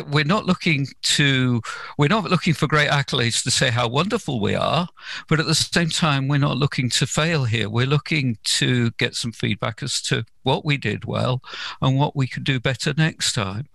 we're 0.10 0.24
not 0.24 0.46
looking 0.46 0.88
to 1.02 1.62
we're 1.98 2.08
not 2.08 2.24
looking 2.30 2.54
for 2.54 2.68
great 2.68 2.90
accolades 2.90 3.44
to 3.44 3.52
say 3.52 3.70
how 3.70 3.88
wonderful 3.88 4.40
we 4.40 4.56
are 4.56 4.88
but 5.28 5.40
at 5.40 5.46
the 5.46 5.56
same 5.56 5.90
time 5.90 6.28
we're 6.28 6.38
not 6.38 6.58
looking 6.58 6.90
to 6.90 7.06
fail 7.06 7.46
here 7.46 7.70
we're 7.70 7.86
looking 7.86 8.38
to 8.44 8.92
get 8.92 9.16
some 9.16 9.32
feedback 9.32 9.84
as 9.84 10.02
to 10.02 10.26
what 10.44 10.66
we 10.66 10.78
did 10.78 11.06
well 11.06 11.42
and 11.82 11.98
what 11.98 12.16
we 12.16 12.28
could 12.28 12.44
do 12.44 12.60
better 12.60 12.94
next 12.98 13.34
time 13.34 13.68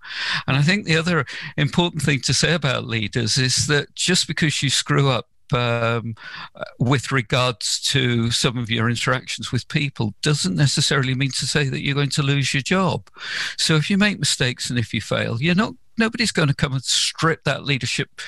and 0.47 0.57
i 0.57 0.63
think 0.63 0.85
the 0.85 0.97
other 0.97 1.25
important 1.57 2.03
thing 2.03 2.21
to 2.21 2.35
say 2.35 2.55
about 2.55 2.85
leaders 2.85 3.39
is 3.39 3.67
that 3.67 3.95
just 3.95 4.27
because 4.27 4.63
you 4.63 4.71
screw 4.71 5.09
up 5.09 5.27
um, 5.53 6.15
with 6.79 7.13
regards 7.13 7.81
to 7.81 8.31
some 8.31 8.59
of 8.59 8.71
your 8.71 8.89
interactions 8.89 9.53
with 9.53 9.69
people 9.69 10.15
doesn't 10.23 10.57
necessarily 10.57 11.15
mean 11.15 11.31
to 11.33 11.47
say 11.47 11.69
that 11.69 11.83
you're 11.83 11.95
going 11.95 12.11
to 12.11 12.23
lose 12.23 12.55
your 12.55 12.63
job. 12.63 13.09
So 13.57 13.77
if 13.77 13.91
you 13.91 13.99
make 13.99 14.19
mistakes 14.19 14.71
and 14.71 14.79
if 14.79 14.93
you 14.93 15.01
fail, 15.01 15.41
you're 15.41 15.55
not 15.55 15.75
nobody's 15.99 16.33
going 16.33 16.49
to 16.49 16.55
come 16.55 16.73
and 16.73 16.85
strip 16.85 17.43
that 17.45 17.65
leadership 17.65 18.21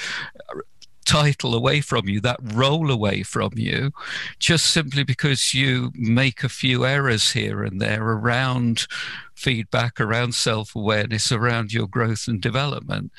title 1.11 1.57
away 1.57 1.81
from 1.81 2.09
you, 2.09 2.21
that 2.21 2.39
role 2.55 2.89
away 2.89 3.25
from 3.25 3.51
you, 3.57 3.91
just 4.39 4.67
simply 4.67 5.03
because 5.03 5.53
you 5.53 5.91
make 5.97 6.45
a 6.45 6.49
few 6.49 6.87
errors 6.87 7.33
here 7.33 7.65
and 7.65 7.81
there 7.81 8.05
around 8.05 8.87
feedback, 9.35 10.01
around 10.01 10.37
self 10.37 10.77
awareness, 10.77 11.33
around 11.33 11.73
your 11.73 11.89
growth 11.89 12.29
and 12.29 12.41
development. 12.41 13.11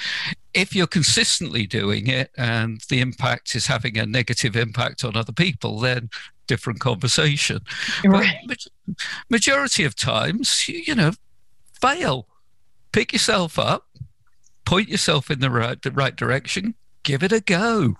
If 0.53 0.73
you're 0.73 0.87
consistently 0.87 1.67
doing 1.67 2.07
it 2.07 2.31
and 2.37 2.79
the 2.87 3.01
impact 3.01 3.55
is 3.55 3.67
having 3.67 3.97
a 3.97 4.05
negative 4.05 4.55
impact 4.55 5.03
on 5.03 5.17
other 5.17 5.33
people, 5.33 5.81
then 5.81 6.09
different 6.47 6.79
conversation. 6.79 7.59
Right. 8.05 8.37
But 8.47 8.59
majority 9.29 9.83
of 9.83 9.95
times, 9.95 10.65
you 10.69 10.95
know, 10.95 11.11
fail. 11.81 12.27
Pick 12.93 13.11
yourself 13.11 13.59
up, 13.59 13.87
point 14.65 14.87
yourself 14.87 15.29
in 15.29 15.39
the 15.39 15.49
right, 15.49 15.81
the 15.81 15.91
right 15.91 16.15
direction, 16.15 16.75
give 17.03 17.23
it 17.23 17.31
a 17.31 17.39
go. 17.39 17.95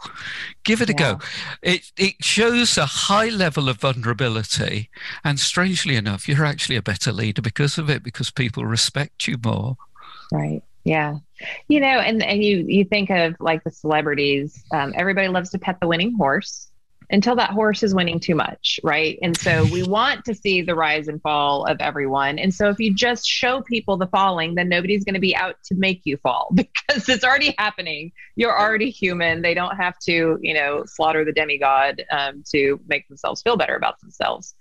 Give 0.64 0.82
it 0.82 0.90
a 0.90 0.94
go. 0.94 1.20
It 1.62 1.92
it 1.98 2.24
shows 2.24 2.78
a 2.78 2.86
high 2.86 3.30
level 3.30 3.70
of 3.70 3.78
vulnerability, 3.78 4.90
and 5.24 5.40
strangely 5.40 5.96
enough, 5.96 6.28
you're 6.28 6.46
actually 6.46 6.76
a 6.76 6.82
better 6.82 7.12
leader 7.12 7.42
because 7.42 7.78
of 7.78 7.90
it, 7.90 8.04
because 8.04 8.32
people 8.32 8.66
respect 8.66 9.28
you 9.28 9.38
more. 9.44 9.78
Right. 10.32 10.64
Yeah. 10.84 11.18
You 11.68 11.80
know, 11.80 12.00
and 12.00 12.24
and 12.24 12.44
you 12.44 12.66
you 12.68 12.86
think 12.86 13.10
of 13.10 13.36
like 13.40 13.64
the 13.64 13.72
celebrities. 13.72 14.64
Um, 14.72 14.94
everybody 14.96 15.28
loves 15.28 15.52
to 15.52 15.60
pet 15.60 15.80
the 15.80 15.88
winning 15.88 16.16
horse. 16.16 16.71
Until 17.12 17.36
that 17.36 17.52
horse 17.52 17.84
is 17.84 17.94
winning 17.94 18.20
too 18.20 18.36
much, 18.36 18.80
right? 18.84 19.20
And 19.22 19.38
so 19.38 19.66
we 19.66 19.84
want 19.88 20.26
to 20.26 20.34
see 20.34 20.62
the 20.62 20.76
rise 20.76 21.08
and 21.08 21.22
fall 21.22 21.66
of 21.66 21.80
everyone. 21.80 22.40
And 22.40 22.54
so 22.54 22.70
if 22.70 22.80
you 22.80 22.94
just 22.94 23.28
show 23.28 23.62
people 23.62 23.98
the 23.98 24.08
falling, 24.08 24.56
then 24.56 24.70
nobody's 24.70 25.04
going 25.04 25.16
to 25.16 25.20
be 25.20 25.36
out 25.36 25.56
to 25.66 25.76
make 25.76 26.02
you 26.06 26.18
fall 26.18 26.50
because 26.54 27.10
it's 27.10 27.24
already 27.24 27.54
happening. 27.58 28.12
You're 28.36 28.58
already 28.58 28.90
human. 28.90 29.42
They 29.42 29.54
don't 29.54 29.76
have 29.76 30.00
to, 30.00 30.40
you 30.42 30.54
know, 30.54 30.84
slaughter 30.86 31.26
the 31.26 31.34
demigod 31.34 32.04
um, 32.12 32.44
to 32.52 32.80
make 32.88 33.08
themselves 33.08 33.42
feel 33.42 33.58
better 33.58 33.76
about 33.76 34.00
themselves. 34.00 34.56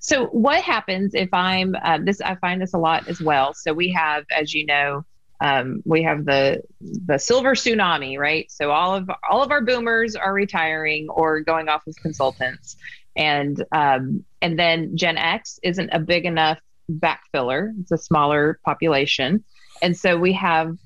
So 0.00 0.26
what 0.26 0.62
happens 0.62 1.14
if 1.14 1.32
I'm 1.32 1.76
um, 1.82 2.04
this? 2.04 2.20
I 2.20 2.34
find 2.36 2.60
this 2.60 2.74
a 2.74 2.78
lot 2.78 3.08
as 3.08 3.20
well. 3.20 3.54
So 3.54 3.72
we 3.72 3.90
have, 3.90 4.24
as 4.36 4.52
you 4.52 4.66
know, 4.66 5.04
um, 5.42 5.82
we 5.84 6.04
have 6.04 6.24
the 6.24 6.62
the 6.80 7.18
silver 7.18 7.54
tsunami, 7.54 8.16
right? 8.16 8.48
So 8.50 8.70
all 8.70 8.94
of 8.94 9.10
all 9.28 9.42
of 9.42 9.50
our 9.50 9.60
boomers 9.60 10.14
are 10.14 10.32
retiring 10.32 11.08
or 11.08 11.40
going 11.40 11.68
off 11.68 11.82
as 11.88 11.96
consultants, 11.96 12.76
and 13.16 13.62
um, 13.72 14.24
and 14.40 14.56
then 14.56 14.96
Gen 14.96 15.18
X 15.18 15.58
isn't 15.64 15.90
a 15.90 15.98
big 15.98 16.26
enough 16.26 16.60
backfiller. 16.88 17.72
It's 17.80 17.90
a 17.90 17.98
smaller 17.98 18.60
population, 18.64 19.42
and 19.82 19.96
so 19.96 20.16
we 20.16 20.32
have 20.34 20.76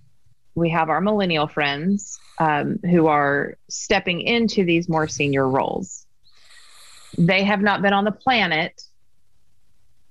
we 0.54 0.70
have 0.70 0.88
our 0.88 1.02
millennial 1.02 1.48
friends 1.48 2.18
um, 2.38 2.78
who 2.82 3.08
are 3.08 3.58
stepping 3.68 4.22
into 4.22 4.64
these 4.64 4.88
more 4.88 5.06
senior 5.06 5.46
roles. 5.46 6.06
They 7.18 7.44
have 7.44 7.60
not 7.60 7.82
been 7.82 7.92
on 7.92 8.04
the 8.04 8.12
planet 8.12 8.80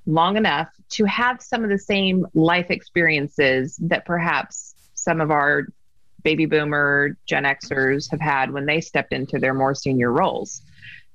long 0.06 0.38
enough 0.38 0.70
to 0.90 1.06
have 1.06 1.42
some 1.42 1.64
of 1.64 1.70
the 1.70 1.80
same 1.80 2.26
life 2.34 2.70
experiences 2.70 3.78
that 3.78 4.06
perhaps 4.06 4.76
some 4.94 5.22
of 5.22 5.32
our 5.32 5.68
baby 6.24 6.46
boomer 6.46 7.18
Gen 7.28 7.44
Xers 7.44 8.10
have 8.12 8.20
had 8.20 8.52
when 8.52 8.66
they 8.66 8.82
stepped 8.82 9.14
into 9.14 9.40
their 9.40 9.54
more 9.54 9.76
senior 9.76 10.12
roles. 10.12 10.62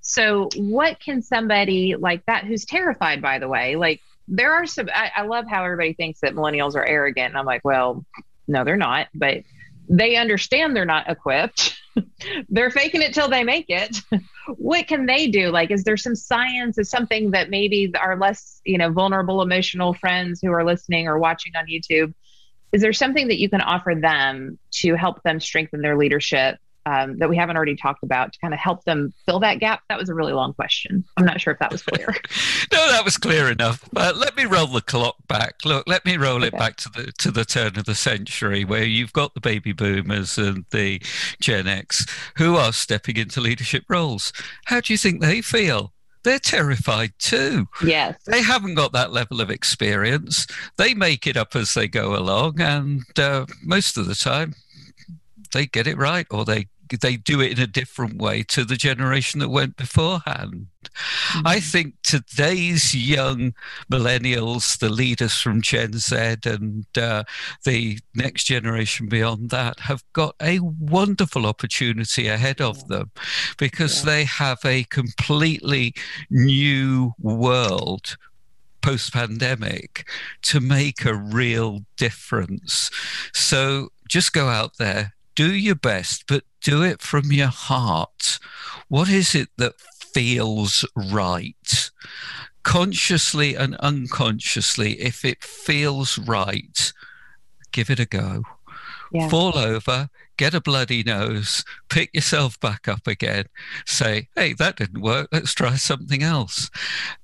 So, 0.00 0.48
what 0.56 0.98
can 1.00 1.20
somebody 1.20 1.94
like 1.96 2.24
that 2.26 2.44
who's 2.44 2.64
terrified, 2.64 3.20
by 3.20 3.38
the 3.38 3.48
way, 3.48 3.76
like 3.76 4.00
there 4.28 4.52
are 4.52 4.64
some, 4.64 4.88
I, 4.94 5.10
I 5.16 5.22
love 5.22 5.46
how 5.48 5.64
everybody 5.64 5.92
thinks 5.92 6.20
that 6.20 6.34
millennials 6.34 6.74
are 6.74 6.86
arrogant. 6.86 7.30
And 7.30 7.38
I'm 7.38 7.44
like, 7.44 7.64
well, 7.64 8.04
no, 8.48 8.64
they're 8.64 8.76
not, 8.76 9.08
but 9.14 9.42
they 9.88 10.16
understand 10.16 10.74
they're 10.74 10.84
not 10.84 11.10
equipped. 11.10 11.76
they're 12.48 12.70
faking 12.70 13.02
it 13.02 13.12
till 13.12 13.28
they 13.28 13.44
make 13.44 13.66
it. 13.68 14.00
what 14.58 14.86
can 14.86 15.06
they 15.06 15.28
do? 15.28 15.50
Like, 15.50 15.70
is 15.70 15.84
there 15.84 15.96
some 15.96 16.14
science? 16.14 16.78
Is 16.78 16.90
something 16.90 17.30
that 17.32 17.50
maybe 17.50 17.92
our 18.00 18.18
less, 18.18 18.60
you 18.64 18.78
know, 18.78 18.90
vulnerable, 18.90 19.42
emotional 19.42 19.94
friends 19.94 20.40
who 20.42 20.52
are 20.52 20.64
listening 20.64 21.08
or 21.08 21.18
watching 21.18 21.52
on 21.56 21.66
YouTube? 21.66 22.14
Is 22.72 22.82
there 22.82 22.92
something 22.92 23.28
that 23.28 23.38
you 23.38 23.48
can 23.48 23.60
offer 23.60 23.94
them 24.00 24.58
to 24.72 24.94
help 24.94 25.22
them 25.22 25.40
strengthen 25.40 25.80
their 25.82 25.96
leadership 25.96 26.58
um, 26.86 27.18
that 27.18 27.28
we 27.28 27.36
haven't 27.36 27.56
already 27.56 27.76
talked 27.76 28.02
about 28.02 28.32
to 28.32 28.38
kind 28.38 28.54
of 28.54 28.60
help 28.60 28.84
them 28.84 29.12
fill 29.26 29.40
that 29.40 29.60
gap? 29.60 29.82
That 29.88 29.98
was 29.98 30.08
a 30.08 30.14
really 30.14 30.32
long 30.32 30.54
question. 30.54 31.04
I'm 31.16 31.24
not 31.24 31.40
sure 31.40 31.52
if 31.52 31.58
that 31.58 31.70
was 31.72 31.82
clear. 31.82 32.08
no, 32.72 32.90
that 32.90 33.04
was 33.04 33.16
clear 33.16 33.50
enough. 33.50 33.88
But 33.92 34.16
let 34.16 34.36
me 34.36 34.44
roll 34.44 34.66
the 34.66 34.80
clock 34.80 35.16
back. 35.28 35.64
Look, 35.64 35.88
let 35.88 36.04
me 36.04 36.16
roll 36.16 36.38
okay. 36.38 36.48
it 36.48 36.52
back 36.52 36.76
to 36.76 36.88
the 36.88 37.12
to 37.18 37.30
the 37.30 37.44
turn 37.44 37.78
of 37.78 37.84
the 37.84 37.94
century, 37.94 38.64
where 38.64 38.84
you've 38.84 39.12
got 39.12 39.34
the 39.34 39.40
baby 39.40 39.72
boomers 39.72 40.38
and 40.38 40.64
the 40.70 41.00
Gen 41.40 41.66
X 41.66 42.06
who 42.36 42.56
are 42.56 42.72
stepping 42.72 43.16
into 43.16 43.40
leadership 43.40 43.84
roles. 43.88 44.32
How 44.66 44.80
do 44.80 44.92
you 44.92 44.98
think 44.98 45.20
they 45.20 45.40
feel? 45.40 45.92
they're 46.22 46.38
terrified 46.38 47.12
too. 47.18 47.68
Yes. 47.84 48.20
They 48.26 48.42
haven't 48.42 48.74
got 48.74 48.92
that 48.92 49.12
level 49.12 49.40
of 49.40 49.50
experience. 49.50 50.46
They 50.76 50.94
make 50.94 51.26
it 51.26 51.36
up 51.36 51.56
as 51.56 51.74
they 51.74 51.88
go 51.88 52.14
along, 52.14 52.60
and 52.60 53.02
uh, 53.18 53.46
most 53.62 53.96
of 53.96 54.06
the 54.06 54.14
time, 54.14 54.54
they 55.52 55.66
get 55.66 55.86
it 55.86 55.96
right 55.96 56.26
or 56.30 56.44
they 56.44 56.68
they 57.00 57.16
do 57.16 57.40
it 57.40 57.52
in 57.52 57.62
a 57.62 57.66
different 57.66 58.20
way 58.20 58.42
to 58.42 58.64
the 58.64 58.76
generation 58.76 59.38
that 59.40 59.48
went 59.48 59.76
beforehand. 59.76 60.66
Mm-hmm. 60.82 61.46
I 61.46 61.60
think 61.60 61.94
today's 62.02 62.94
young 62.94 63.54
millennials, 63.90 64.78
the 64.78 64.88
leaders 64.88 65.34
from 65.34 65.62
Gen 65.62 65.92
Z 65.92 66.36
and 66.44 66.86
uh, 66.98 67.24
the 67.64 68.00
next 68.14 68.44
generation 68.44 69.08
beyond 69.08 69.50
that, 69.50 69.80
have 69.80 70.02
got 70.12 70.34
a 70.42 70.58
wonderful 70.60 71.46
opportunity 71.46 72.26
ahead 72.26 72.60
of 72.60 72.88
them 72.88 73.10
because 73.56 74.00
yeah. 74.00 74.10
they 74.10 74.24
have 74.24 74.58
a 74.64 74.84
completely 74.84 75.94
new 76.28 77.14
world 77.20 78.16
post 78.80 79.12
pandemic 79.12 80.08
to 80.42 80.60
make 80.60 81.04
a 81.04 81.14
real 81.14 81.80
difference. 81.96 82.90
So 83.32 83.90
just 84.08 84.32
go 84.32 84.48
out 84.48 84.78
there, 84.78 85.12
do 85.40 85.54
your 85.54 85.74
best, 85.74 86.24
but 86.28 86.44
do 86.60 86.82
it 86.82 87.00
from 87.00 87.32
your 87.32 87.48
heart. 87.48 88.38
What 88.88 89.08
is 89.08 89.34
it 89.34 89.48
that 89.56 89.80
feels 89.80 90.84
right? 90.94 91.90
Consciously 92.62 93.54
and 93.54 93.74
unconsciously, 93.76 95.00
if 95.00 95.24
it 95.24 95.42
feels 95.42 96.18
right, 96.18 96.92
give 97.72 97.88
it 97.88 97.98
a 97.98 98.04
go. 98.04 98.42
Yeah. 99.12 99.30
Fall 99.30 99.56
over, 99.56 100.10
get 100.40 100.54
a 100.54 100.60
bloody 100.60 101.02
nose, 101.02 101.66
pick 101.90 102.14
yourself 102.14 102.58
back 102.60 102.88
up 102.88 103.06
again, 103.06 103.44
say, 103.84 104.26
hey, 104.34 104.54
that 104.54 104.76
didn't 104.76 105.02
work, 105.02 105.28
let's 105.32 105.52
try 105.52 105.76
something 105.76 106.22
else. 106.22 106.70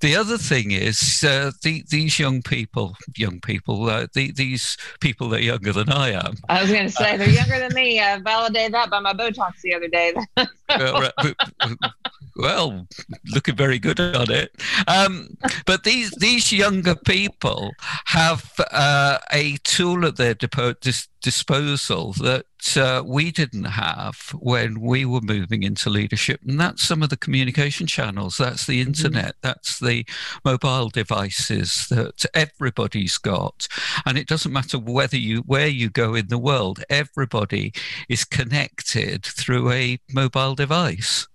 The 0.00 0.14
other 0.14 0.37
thing 0.37 0.70
is 0.70 1.24
uh, 1.26 1.52
the, 1.62 1.83
these 1.88 2.18
young 2.18 2.42
people, 2.42 2.94
young 3.16 3.40
people, 3.40 3.88
uh, 3.88 4.09
the, 4.12 4.33
these 4.33 4.76
people 5.00 5.31
that 5.31 5.40
are 5.40 5.44
younger 5.44 5.72
than 5.72 5.90
I 5.90 6.11
am. 6.11 6.35
I 6.50 6.61
was 6.61 6.70
going 6.70 6.88
to 6.88 6.92
say, 6.92 7.16
they're 7.16 7.31
younger 7.31 7.59
than 7.59 7.72
me. 7.72 8.00
I 8.00 8.18
validated 8.18 8.74
that 8.74 8.90
by 8.90 9.00
my 9.00 9.14
Botox 9.14 9.62
the 9.62 9.74
other 9.74 9.88
day. 9.88 10.14
well, 12.37 12.87
looking 13.33 13.57
very 13.57 13.79
good 13.79 13.98
on 13.98 14.31
it. 14.31 14.50
Um, 14.88 15.38
but 15.64 15.85
these 15.85 16.11
these 16.12 16.52
younger 16.52 16.94
people 16.94 17.72
have 18.07 18.52
uh, 18.72 19.18
a 19.33 19.57
tool 19.64 20.05
at 20.05 20.16
their 20.16 20.35
disposal 20.35 22.12
that 22.12 22.44
uh, 22.77 23.03
we 23.05 23.31
didn't 23.31 23.64
have 23.64 24.35
when 24.38 24.81
we 24.81 25.05
were 25.05 25.21
moving 25.21 25.62
into 25.62 25.90
leadership, 25.90 26.40
and 26.47 26.59
that's 26.59 26.83
some 26.83 27.03
of 27.03 27.11
the 27.11 27.16
communication 27.16 27.87
channels. 27.87 28.37
That's 28.37 28.66
the 28.66 28.81
mm-hmm. 28.81 28.88
internet. 28.88 29.37
Mm-hmm. 29.37 29.47
That's 29.49 29.79
the 29.79 30.07
mobile 30.45 30.88
devices 30.88 31.87
that 31.90 32.25
everybody's 32.35 33.19
got, 33.19 33.69
and 34.05 34.19
it 34.19 34.27
doesn't 34.27 34.53
matter 34.53 34.79
whether 34.79 35.16
you 35.16 35.40
where 35.40 35.69
you 35.69 35.90
go 35.90 36.14
in 36.14 36.29
the 36.29 36.38
world. 36.38 36.83
Everybody 36.90 37.73
is 38.09 38.25
connected 38.25 39.25
through 39.25 39.71
a 39.71 39.99
mobile 40.12 40.55
device. 40.55 41.27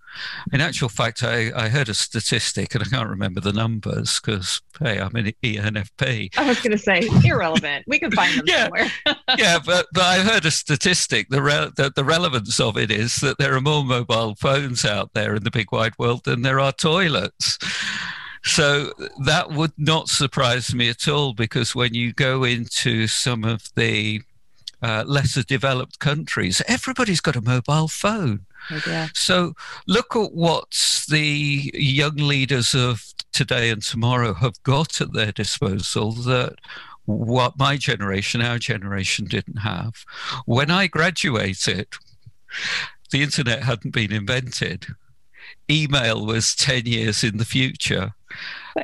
In 0.52 0.62
actual 0.62 0.90
fact, 0.90 1.24
I, 1.24 1.52
I 1.56 1.70
heard 1.70 1.90
a 1.90 1.94
statistic, 1.94 2.76
and 2.76 2.84
I 2.84 2.88
can't 2.88 3.10
remember 3.10 3.40
the 3.40 3.54
numbers 3.54 4.20
because, 4.20 4.62
hey, 4.80 5.00
I'm 5.00 5.16
in 5.16 5.34
ENFP. 5.44 6.38
I 6.38 6.48
was 6.48 6.60
going 6.60 6.72
to 6.72 6.78
say 6.78 7.08
irrelevant. 7.24 7.86
We 7.88 8.00
can 8.00 8.12
find 8.12 8.38
them 8.38 8.46
yeah, 8.48 8.64
somewhere. 8.64 8.92
yeah, 9.38 9.60
but, 9.66 9.88
but 9.94 10.04
I 10.04 10.20
heard 10.20 10.46
a 10.46 10.52
statistic. 10.52 11.30
The, 11.30 11.42
re- 11.42 11.72
the, 11.76 11.92
the 11.96 12.04
relevance 12.04 12.60
of 12.60 12.78
it 12.78 12.92
is 12.92 13.18
that 13.18 13.38
there 13.38 13.56
are 13.56 13.62
more 13.62 13.84
mobile 13.84 14.36
phones 14.36 14.86
out 14.86 15.14
there 15.14 15.36
in 15.36 15.44
the 15.44 15.52
big 15.52 15.72
wide 15.72 15.94
world 15.98 16.26
than 16.26 16.42
there 16.42 16.60
are 16.60 16.72
toilets. 16.72 17.58
So 18.44 18.92
that 19.24 19.52
would 19.52 19.74
not 19.78 20.10
surprise 20.10 20.74
me 20.74 20.90
at 20.90 21.08
all 21.08 21.34
because 21.34 21.76
when 21.76 21.94
you 21.94 22.12
go 22.12 22.44
into 22.44 23.08
some 23.08 23.44
of 23.44 23.70
the 23.76 24.22
uh, 24.82 25.04
lesser 25.06 25.44
developed 25.44 26.00
countries, 26.00 26.62
everybody's 26.68 27.22
got 27.22 27.36
a 27.36 27.42
mobile 27.42 27.88
phone. 27.88 28.46
Oh, 28.70 29.08
so 29.14 29.54
look 29.88 30.16
at 30.16 30.34
what 30.34 31.06
the 31.10 31.72
young 31.74 32.16
leaders 32.16 32.76
of 32.76 33.04
today 33.34 33.70
and 33.70 33.82
tomorrow 33.82 34.34
have 34.34 34.62
got 34.64 35.02
at 35.02 35.14
their 35.14 35.32
disposal 35.32 36.12
that 36.12 36.56
what 37.06 37.58
my 37.58 37.78
generation, 37.78 38.42
our 38.42 38.60
generation 38.60 39.26
didn't 39.26 39.58
have. 39.58 40.06
When 40.46 40.70
I 40.70 40.88
graduated, 40.88 41.88
the 43.12 43.24
internet 43.24 43.64
hadn't 43.64 43.92
been 43.92 44.12
invented. 44.12 44.88
Email 45.70 46.26
was 46.26 46.56
10 46.56 46.86
years 46.86 47.24
in 47.24 47.38
the 47.38 47.46
future. 47.46 48.12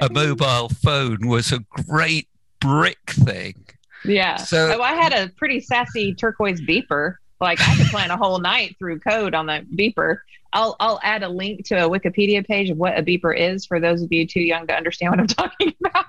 A 0.01 0.09
mobile 0.09 0.69
phone 0.69 1.27
was 1.27 1.51
a 1.51 1.63
great 1.87 2.27
brick 2.59 3.11
thing. 3.11 3.65
Yeah. 4.03 4.35
So 4.37 4.77
oh, 4.77 4.81
I 4.81 4.93
had 4.93 5.13
a 5.13 5.29
pretty 5.37 5.59
sassy 5.59 6.13
turquoise 6.13 6.61
beeper 6.61 7.15
like 7.39 7.60
I 7.62 7.76
could 7.76 7.88
plan 7.88 8.12
a 8.12 8.17
whole 8.17 8.39
night 8.39 8.76
through 8.80 9.00
code 9.00 9.36
on 9.36 9.45
the 9.45 9.65
beeper. 9.76 10.19
I'll 10.54 10.76
I'll 10.80 11.00
add 11.04 11.23
a 11.23 11.30
link 11.30 11.65
to 11.67 11.86
a 11.86 11.89
Wikipedia 11.89 12.45
page 12.45 12.69
of 12.69 12.78
what 12.78 12.97
a 12.97 13.04
beeper 13.04 13.38
is 13.38 13.65
for 13.65 13.80
those 13.80 14.02
of 14.02 14.12
you 14.12 14.26
too 14.26 14.41
young 14.41 14.67
to 14.67 14.73
understand 14.73 15.12
what 15.12 15.19
I'm 15.19 15.28
talking 15.28 15.73
about. 15.86 16.06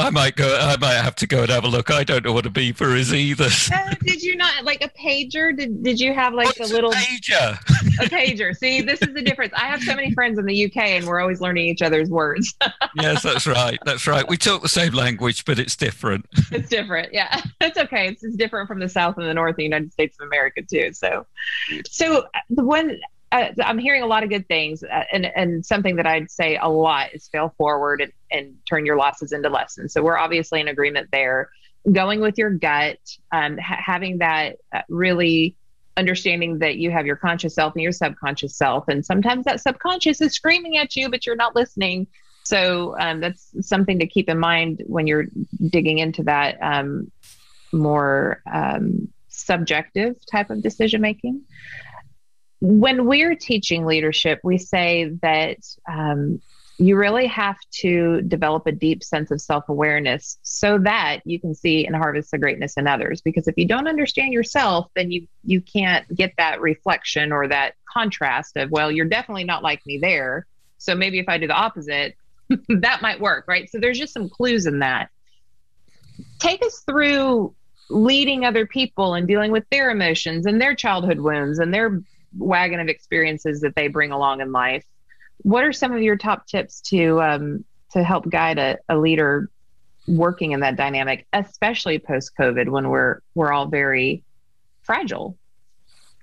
I 0.00 0.10
might 0.10 0.36
go. 0.36 0.56
I 0.58 0.76
might 0.78 0.94
have 0.94 1.14
to 1.16 1.26
go 1.26 1.42
and 1.42 1.50
have 1.50 1.64
a 1.64 1.68
look. 1.68 1.90
I 1.90 2.04
don't 2.04 2.24
know 2.24 2.32
what 2.32 2.46
a 2.46 2.50
beeper 2.50 2.96
is 2.96 3.12
either. 3.12 3.48
Uh, 3.72 3.94
did 4.02 4.22
you 4.22 4.36
not 4.36 4.64
like 4.64 4.82
a 4.84 4.88
pager? 4.88 5.56
Did 5.56 5.82
Did 5.82 6.00
you 6.00 6.14
have 6.14 6.34
like 6.34 6.46
What's 6.46 6.70
a 6.70 6.74
little 6.74 6.90
a 6.90 6.94
pager? 6.94 7.58
a 8.00 8.08
pager. 8.08 8.56
See, 8.56 8.80
this 8.80 9.02
is 9.02 9.14
the 9.14 9.22
difference. 9.22 9.52
I 9.54 9.66
have 9.66 9.82
so 9.82 9.94
many 9.94 10.12
friends 10.12 10.38
in 10.38 10.46
the 10.46 10.64
UK, 10.64 10.76
and 10.76 11.06
we're 11.06 11.20
always 11.20 11.40
learning 11.40 11.66
each 11.66 11.82
other's 11.82 12.08
words. 12.08 12.54
yes, 13.00 13.22
that's 13.22 13.46
right. 13.46 13.78
That's 13.84 14.06
right. 14.06 14.26
We 14.28 14.36
talk 14.36 14.62
the 14.62 14.68
same 14.68 14.92
language, 14.92 15.44
but 15.44 15.58
it's 15.58 15.76
different. 15.76 16.26
It's 16.50 16.68
different. 16.68 17.12
Yeah, 17.12 17.40
it's 17.60 17.78
okay. 17.78 18.08
It's, 18.08 18.24
it's 18.24 18.36
different 18.36 18.68
from 18.68 18.80
the 18.80 18.88
South 18.88 19.18
and 19.18 19.26
the 19.26 19.34
North 19.34 19.50
of 19.50 19.56
the 19.56 19.64
United 19.64 19.92
States 19.92 20.16
of 20.20 20.26
America 20.26 20.62
too. 20.62 20.92
So, 20.92 21.26
so 21.86 22.26
the 22.48 22.64
one 22.64 22.98
uh, 23.32 23.48
I'm 23.62 23.78
hearing 23.78 24.02
a 24.02 24.06
lot 24.06 24.24
of 24.24 24.28
good 24.28 24.48
things, 24.48 24.82
uh, 24.82 25.04
and 25.12 25.26
and 25.36 25.64
something 25.64 25.96
that 25.96 26.06
I'd 26.06 26.30
say 26.30 26.58
a 26.60 26.68
lot 26.68 27.14
is 27.14 27.28
fail 27.28 27.54
forward 27.56 28.00
and, 28.00 28.12
and 28.30 28.56
turn 28.68 28.86
your 28.86 28.96
losses 28.96 29.32
into 29.32 29.48
lessons. 29.48 29.92
So 29.92 30.02
we're 30.02 30.18
obviously 30.18 30.60
in 30.60 30.68
agreement 30.68 31.08
there. 31.12 31.50
Going 31.90 32.20
with 32.20 32.36
your 32.36 32.50
gut, 32.50 32.98
um, 33.32 33.56
ha- 33.56 33.80
having 33.82 34.18
that 34.18 34.56
uh, 34.74 34.82
really 34.88 35.56
understanding 35.96 36.58
that 36.58 36.76
you 36.76 36.90
have 36.90 37.06
your 37.06 37.16
conscious 37.16 37.54
self 37.54 37.74
and 37.74 37.82
your 37.82 37.92
subconscious 37.92 38.56
self, 38.56 38.88
and 38.88 39.06
sometimes 39.06 39.44
that 39.44 39.60
subconscious 39.60 40.20
is 40.20 40.34
screaming 40.34 40.76
at 40.76 40.96
you, 40.96 41.08
but 41.08 41.24
you're 41.24 41.36
not 41.36 41.54
listening. 41.54 42.08
So 42.44 42.96
um, 42.98 43.20
that's 43.20 43.54
something 43.60 44.00
to 44.00 44.06
keep 44.06 44.28
in 44.28 44.38
mind 44.38 44.82
when 44.86 45.06
you're 45.06 45.26
digging 45.68 45.98
into 45.98 46.24
that 46.24 46.58
um, 46.60 47.12
more 47.72 48.42
um, 48.52 49.08
subjective 49.28 50.16
type 50.30 50.50
of 50.50 50.62
decision 50.62 51.00
making 51.00 51.42
when 52.60 53.06
we're 53.06 53.34
teaching 53.34 53.86
leadership, 53.86 54.40
we 54.44 54.58
say 54.58 55.10
that 55.22 55.58
um, 55.88 56.40
you 56.80 56.96
really 56.96 57.26
have 57.26 57.58
to 57.70 58.22
develop 58.22 58.66
a 58.66 58.72
deep 58.72 59.02
sense 59.02 59.30
of 59.30 59.40
self 59.40 59.68
awareness 59.68 60.38
so 60.42 60.78
that 60.78 61.20
you 61.24 61.38
can 61.38 61.54
see 61.54 61.86
and 61.86 61.94
harvest 61.96 62.30
the 62.30 62.38
greatness 62.38 62.74
in 62.76 62.86
others. 62.86 63.20
Because 63.20 63.48
if 63.48 63.56
you 63.56 63.66
don't 63.66 63.88
understand 63.88 64.32
yourself, 64.32 64.88
then 64.94 65.10
you 65.10 65.26
you 65.44 65.60
can't 65.60 66.06
get 66.14 66.32
that 66.38 66.60
reflection 66.60 67.32
or 67.32 67.48
that 67.48 67.74
contrast 67.90 68.56
of 68.56 68.70
well, 68.70 68.90
you're 68.90 69.06
definitely 69.06 69.44
not 69.44 69.62
like 69.62 69.84
me 69.86 69.98
there. 69.98 70.46
So 70.78 70.94
maybe 70.94 71.18
if 71.18 71.28
I 71.28 71.38
do 71.38 71.46
the 71.46 71.54
opposite, 71.54 72.16
that 72.68 73.02
might 73.02 73.20
work, 73.20 73.44
right? 73.46 73.70
So 73.70 73.78
there's 73.78 73.98
just 73.98 74.14
some 74.14 74.28
clues 74.28 74.66
in 74.66 74.78
that. 74.78 75.10
Take 76.38 76.64
us 76.64 76.82
through 76.86 77.54
leading 77.90 78.44
other 78.44 78.66
people 78.66 79.14
and 79.14 79.26
dealing 79.26 79.50
with 79.50 79.64
their 79.70 79.90
emotions 79.90 80.46
and 80.46 80.60
their 80.60 80.74
childhood 80.74 81.20
wounds 81.20 81.58
and 81.58 81.74
their 81.74 82.02
wagon 82.36 82.80
of 82.80 82.88
experiences 82.88 83.60
that 83.60 83.74
they 83.74 83.88
bring 83.88 84.12
along 84.12 84.40
in 84.40 84.52
life. 84.52 84.84
What 85.42 85.64
are 85.64 85.72
some 85.72 85.92
of 85.92 86.02
your 86.02 86.16
top 86.16 86.46
tips 86.46 86.80
to 86.82 87.20
um, 87.22 87.64
to 87.92 88.04
help 88.04 88.28
guide 88.28 88.58
a, 88.58 88.78
a 88.88 88.96
leader 88.96 89.50
working 90.06 90.52
in 90.52 90.60
that 90.60 90.76
dynamic, 90.76 91.26
especially 91.32 91.98
post 91.98 92.32
COVID 92.38 92.68
when 92.68 92.88
we're 92.88 93.20
we're 93.34 93.52
all 93.52 93.66
very 93.66 94.22
fragile? 94.82 95.36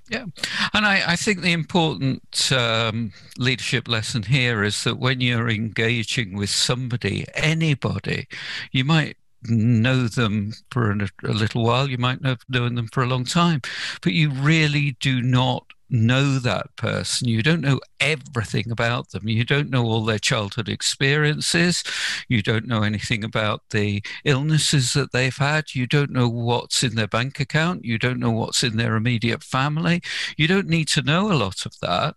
Yeah, 0.10 0.26
and 0.74 0.86
I, 0.86 1.04
I 1.06 1.16
think 1.18 1.42
the 1.42 1.52
important 1.52 2.52
um, 2.54 3.12
leadership 3.38 3.90
lesson 3.90 4.24
here 4.24 4.64
is 4.64 4.86
that 4.86 5.00
when 5.00 5.20
you're 5.20 5.50
engaging 5.50 6.38
with 6.38 6.50
somebody, 6.50 7.26
anybody, 7.34 8.28
you 8.72 8.86
might 8.86 9.18
know 9.44 10.08
them 10.08 10.54
for 10.72 10.92
a, 10.92 11.10
a 11.26 11.34
little 11.34 11.66
while, 11.66 11.90
you 11.90 11.98
might 11.98 12.24
have 12.24 12.40
known 12.48 12.76
them 12.76 12.88
for 12.88 13.04
a 13.04 13.08
long 13.08 13.26
time, 13.26 13.62
but 14.02 14.14
you 14.14 14.30
really 14.30 14.96
do 15.02 15.22
not 15.22 15.66
know 15.90 16.40
that 16.40 16.76
person. 16.76 17.28
You 17.28 17.42
don't 17.42 17.62
know 17.62 17.80
everything 18.00 18.72
about 18.72 19.12
them. 19.12 19.28
You 19.28 19.44
don't 19.44 19.70
know 19.70 19.86
all 19.86 20.06
their 20.06 20.20
childhood 20.20 20.70
experiences. 20.70 21.84
You 22.28 22.42
don't 22.42 22.68
know 22.68 22.84
anything 22.84 23.24
about 23.24 23.62
the 23.72 24.04
illnesses 24.26 24.94
that 24.94 25.12
they've 25.12 25.36
had. 25.36 25.76
You 25.76 25.88
don't 25.88 26.12
know 26.12 26.28
what's 26.30 26.84
in 26.84 26.96
their 26.96 27.08
bank 27.08 27.40
account. 27.40 27.86
You 27.86 27.98
don't 27.98 28.20
know 28.20 28.32
what's 28.32 28.64
in 28.64 28.78
their 28.78 28.96
immediate 28.96 29.44
family. 29.44 30.02
You 30.38 30.48
don't 30.48 30.68
need 30.68 30.88
to 30.90 31.02
know 31.02 31.32
a 31.32 31.36
lot 31.36 31.66
of 31.66 31.80
that. 31.82 32.16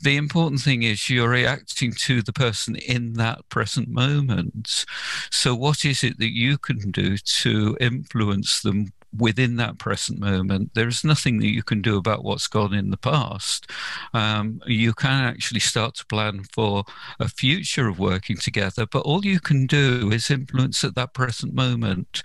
The 0.00 0.16
important 0.16 0.60
thing 0.62 0.82
is 0.82 1.10
you're 1.10 1.28
reacting 1.28 1.92
to 1.92 2.22
the 2.22 2.32
person 2.32 2.76
in 2.76 3.14
that 3.14 3.48
present 3.48 3.88
moment. 3.88 4.84
So, 5.30 5.54
what 5.54 5.84
is 5.84 6.02
it 6.02 6.18
that 6.18 6.32
you 6.32 6.58
can 6.58 6.90
do 6.90 7.18
to 7.18 7.76
influence 7.80 8.62
them 8.62 8.92
within 9.16 9.56
that 9.56 9.78
present 9.78 10.18
moment. 10.18 10.70
There's 10.74 11.04
nothing 11.04 11.38
that 11.38 11.50
you 11.50 11.62
can 11.62 11.82
do 11.82 11.96
about 11.96 12.24
what's 12.24 12.46
gone 12.46 12.74
in 12.74 12.90
the 12.90 12.96
past. 12.96 13.70
Um, 14.14 14.60
you 14.66 14.92
can 14.94 15.24
actually 15.24 15.60
start 15.60 15.94
to 15.96 16.06
plan 16.06 16.44
for 16.52 16.84
a 17.20 17.28
future 17.28 17.88
of 17.88 17.98
working 17.98 18.36
together, 18.36 18.86
but 18.86 19.00
all 19.00 19.24
you 19.24 19.40
can 19.40 19.66
do 19.66 20.10
is 20.12 20.30
influence 20.30 20.84
at 20.84 20.94
that 20.94 21.14
present 21.14 21.54
moment. 21.54 22.22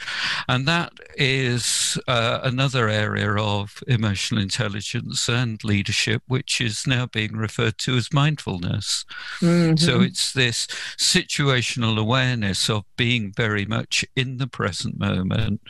And 0.48 0.68
that 0.68 0.94
is 1.16 1.98
uh, 2.08 2.40
another 2.44 2.88
area 2.88 3.34
of 3.34 3.84
emotional 3.88 4.42
intelligence 4.42 5.28
and 5.28 5.64
leadership, 5.64 6.24
which 6.28 6.62
is 6.62 6.88
now 6.88 7.06
being 7.06 7.36
referred 7.36 7.78
to 7.80 7.96
as 7.96 8.14
mindfulness. 8.14 9.06
Mm-hmm. 9.40 9.76
So 9.78 10.02
it's 10.02 10.32
this 10.34 10.68
situational 10.98 11.98
awareness 11.98 12.70
of 12.70 12.86
being 12.96 13.34
very 13.34 13.66
much 13.66 14.06
in 14.16 14.38
the 14.38 14.48
present 14.48 14.98
moment. 14.98 15.62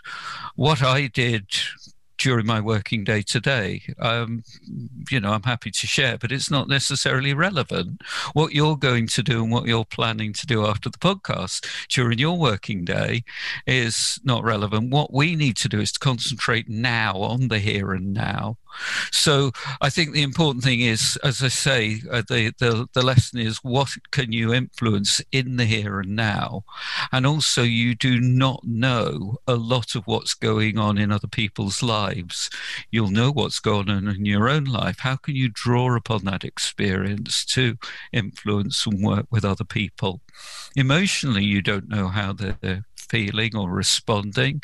What 0.55 0.83
I 0.83 1.06
did 1.07 1.47
during 2.17 2.47
my 2.47 2.59
working 2.59 3.03
day 3.03 3.21
today, 3.21 3.81
um, 3.99 4.43
you 5.11 5.19
know, 5.19 5.31
I'm 5.31 5.43
happy 5.43 5.71
to 5.71 5.87
share, 5.87 6.17
but 6.17 6.31
it's 6.31 6.49
not 6.49 6.67
necessarily 6.67 7.33
relevant. 7.33 8.01
What 8.33 8.53
you're 8.53 8.77
going 8.77 9.07
to 9.07 9.23
do 9.23 9.43
and 9.43 9.51
what 9.51 9.67
you're 9.67 9.85
planning 9.85 10.33
to 10.33 10.47
do 10.47 10.65
after 10.65 10.89
the 10.89 10.97
podcast 10.97 11.67
during 11.89 12.17
your 12.17 12.37
working 12.37 12.85
day 12.85 13.23
is 13.65 14.19
not 14.23 14.43
relevant. 14.43 14.89
What 14.89 15.13
we 15.13 15.35
need 15.35 15.57
to 15.57 15.69
do 15.69 15.79
is 15.79 15.91
to 15.93 15.99
concentrate 15.99 16.67
now 16.67 17.17
on 17.17 17.49
the 17.49 17.59
here 17.59 17.93
and 17.93 18.13
now 18.13 18.57
so 19.11 19.51
I 19.81 19.89
think 19.89 20.13
the 20.13 20.23
important 20.23 20.63
thing 20.63 20.81
is, 20.81 21.17
as 21.23 21.41
I 21.43 21.47
say, 21.47 22.01
uh, 22.11 22.23
the, 22.27 22.53
the, 22.59 22.87
the 22.93 23.03
lesson 23.03 23.39
is 23.39 23.57
what 23.57 23.89
can 24.11 24.31
you 24.31 24.53
influence 24.53 25.21
in 25.31 25.57
the 25.57 25.65
here 25.65 25.99
and 25.99 26.15
now? 26.15 26.63
And 27.11 27.25
also, 27.25 27.63
you 27.63 27.95
do 27.95 28.19
not 28.19 28.63
know 28.63 29.37
a 29.47 29.55
lot 29.55 29.95
of 29.95 30.05
what's 30.05 30.33
going 30.33 30.77
on 30.77 30.97
in 30.97 31.11
other 31.11 31.27
people's 31.27 31.81
lives. 31.81 32.49
You'll 32.91 33.11
know 33.11 33.31
what's 33.31 33.59
going 33.59 33.89
on 33.89 34.07
in 34.07 34.25
your 34.25 34.49
own 34.49 34.65
life. 34.65 34.99
How 34.99 35.15
can 35.15 35.35
you 35.35 35.49
draw 35.49 35.95
upon 35.95 36.25
that 36.25 36.43
experience 36.43 37.45
to 37.45 37.77
influence 38.11 38.85
and 38.85 39.03
work 39.03 39.27
with 39.29 39.45
other 39.45 39.63
people? 39.63 40.21
Emotionally, 40.75 41.43
you 41.43 41.61
don't 41.61 41.89
know 41.89 42.07
how 42.07 42.33
they're 42.33 42.85
feeling 43.09 43.55
or 43.55 43.69
responding. 43.69 44.61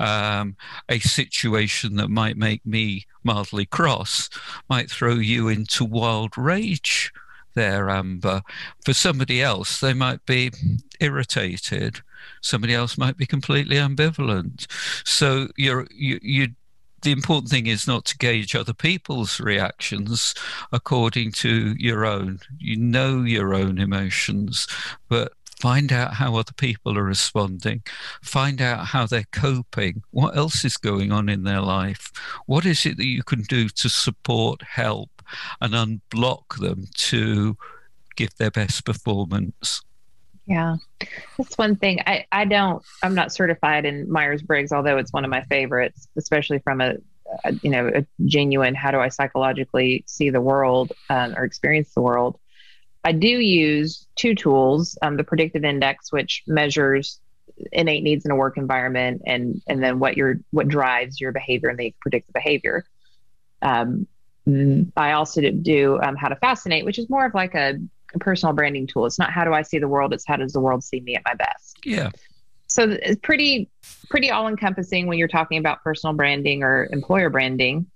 Um, 0.00 0.56
a 0.88 0.98
situation 0.98 1.96
that 1.96 2.08
might 2.08 2.36
make 2.36 2.64
me 2.64 3.06
mildly 3.24 3.66
cross 3.66 4.28
might 4.68 4.90
throw 4.90 5.14
you 5.14 5.48
into 5.48 5.84
wild 5.84 6.36
rage 6.36 7.12
there, 7.56 7.90
Amber. 7.90 8.42
For 8.84 8.92
somebody 8.92 9.42
else, 9.42 9.80
they 9.80 9.94
might 9.94 10.24
be 10.26 10.52
irritated. 11.00 12.00
Somebody 12.42 12.74
else 12.74 12.96
might 12.96 13.16
be 13.16 13.26
completely 13.26 13.76
ambivalent. 13.76 14.66
So 15.04 15.48
you're 15.56 15.88
you 15.90 16.20
you 16.22 16.48
the 17.02 17.12
important 17.12 17.50
thing 17.50 17.66
is 17.66 17.86
not 17.86 18.04
to 18.06 18.18
gauge 18.18 18.54
other 18.54 18.72
people's 18.72 19.38
reactions 19.40 20.34
according 20.72 21.32
to 21.32 21.74
your 21.78 22.04
own. 22.04 22.40
You 22.58 22.76
know 22.76 23.22
your 23.22 23.54
own 23.54 23.78
emotions, 23.78 24.66
but 25.08 25.32
find 25.60 25.92
out 25.92 26.14
how 26.14 26.36
other 26.36 26.52
people 26.56 26.98
are 26.98 27.02
responding, 27.02 27.82
find 28.22 28.60
out 28.60 28.86
how 28.86 29.06
they're 29.06 29.24
coping, 29.32 30.02
what 30.10 30.36
else 30.36 30.64
is 30.64 30.76
going 30.76 31.12
on 31.12 31.28
in 31.28 31.44
their 31.44 31.60
life, 31.60 32.12
what 32.46 32.66
is 32.66 32.84
it 32.84 32.96
that 32.96 33.06
you 33.06 33.22
can 33.22 33.42
do 33.42 33.68
to 33.68 33.88
support, 33.88 34.62
help, 34.62 35.10
and 35.60 35.74
unblock 35.74 36.58
them 36.58 36.86
to 36.94 37.56
give 38.16 38.34
their 38.36 38.50
best 38.50 38.84
performance. 38.84 39.82
Yeah, 40.46 40.76
that's 41.36 41.58
one 41.58 41.76
thing. 41.76 42.00
I, 42.06 42.26
I 42.32 42.44
don't, 42.44 42.82
I'm 43.02 43.14
not 43.14 43.32
certified 43.32 43.84
in 43.84 44.10
Myers 44.10 44.42
Briggs, 44.42 44.72
although 44.72 44.96
it's 44.96 45.12
one 45.12 45.24
of 45.24 45.30
my 45.30 45.42
favorites, 45.42 46.08
especially 46.16 46.60
from 46.60 46.80
a, 46.80 46.94
a 47.44 47.52
you 47.62 47.70
know, 47.70 47.88
a 47.88 48.06
genuine 48.24 48.74
how 48.74 48.90
do 48.90 48.98
I 48.98 49.08
psychologically 49.08 50.04
see 50.06 50.30
the 50.30 50.40
world 50.40 50.92
um, 51.10 51.34
or 51.36 51.44
experience 51.44 51.92
the 51.94 52.00
world. 52.00 52.38
I 53.06 53.12
do 53.12 53.28
use 53.28 54.04
two 54.16 54.34
tools 54.34 54.98
um, 55.00 55.16
the 55.16 55.22
predictive 55.22 55.64
index, 55.64 56.10
which 56.10 56.42
measures 56.48 57.20
innate 57.70 58.02
needs 58.02 58.24
in 58.24 58.32
a 58.32 58.36
work 58.36 58.58
environment 58.58 59.22
and 59.24 59.62
and 59.68 59.80
then 59.82 60.00
what 60.00 60.16
your 60.16 60.40
what 60.50 60.66
drives 60.66 61.20
your 61.20 61.30
behavior 61.30 61.68
and 61.68 61.78
they 61.78 61.94
predict 62.00 62.26
the 62.26 62.32
predictive 62.32 62.34
behavior. 62.34 62.84
Um, 63.62 64.08
i 64.96 65.12
also 65.12 65.40
do 65.40 66.00
um, 66.02 66.14
how 66.14 66.28
to 66.28 66.36
fascinate 66.36 66.84
which 66.84 67.00
is 67.00 67.10
more 67.10 67.26
of 67.26 67.34
like 67.34 67.56
a, 67.56 67.74
a, 68.14 68.18
personal 68.18 68.52
branding 68.52 68.86
tool. 68.86 69.06
It's 69.06 69.18
not 69.18 69.30
how 69.30 69.44
do 69.44 69.52
i 69.52 69.62
see 69.62 69.78
the 69.78 69.88
world 69.88 70.12
it's 70.12 70.26
how 70.26 70.36
does 70.36 70.52
the 70.52 70.60
world 70.60 70.82
see 70.82 71.00
me 71.00 71.14
at 71.14 71.22
my 71.24 71.34
best. 71.34 71.78
Yeah. 71.84 72.10
So 72.66 72.90
it's 72.90 73.20
pretty 73.22 73.70
pretty 74.10 74.32
all 74.32 74.48
encompassing 74.48 75.06
when 75.06 75.16
you're 75.16 75.28
talking 75.28 75.58
about 75.58 75.84
personal 75.84 76.14
branding 76.14 76.64
or 76.64 76.88
employer 76.90 77.30
branding. 77.30 77.86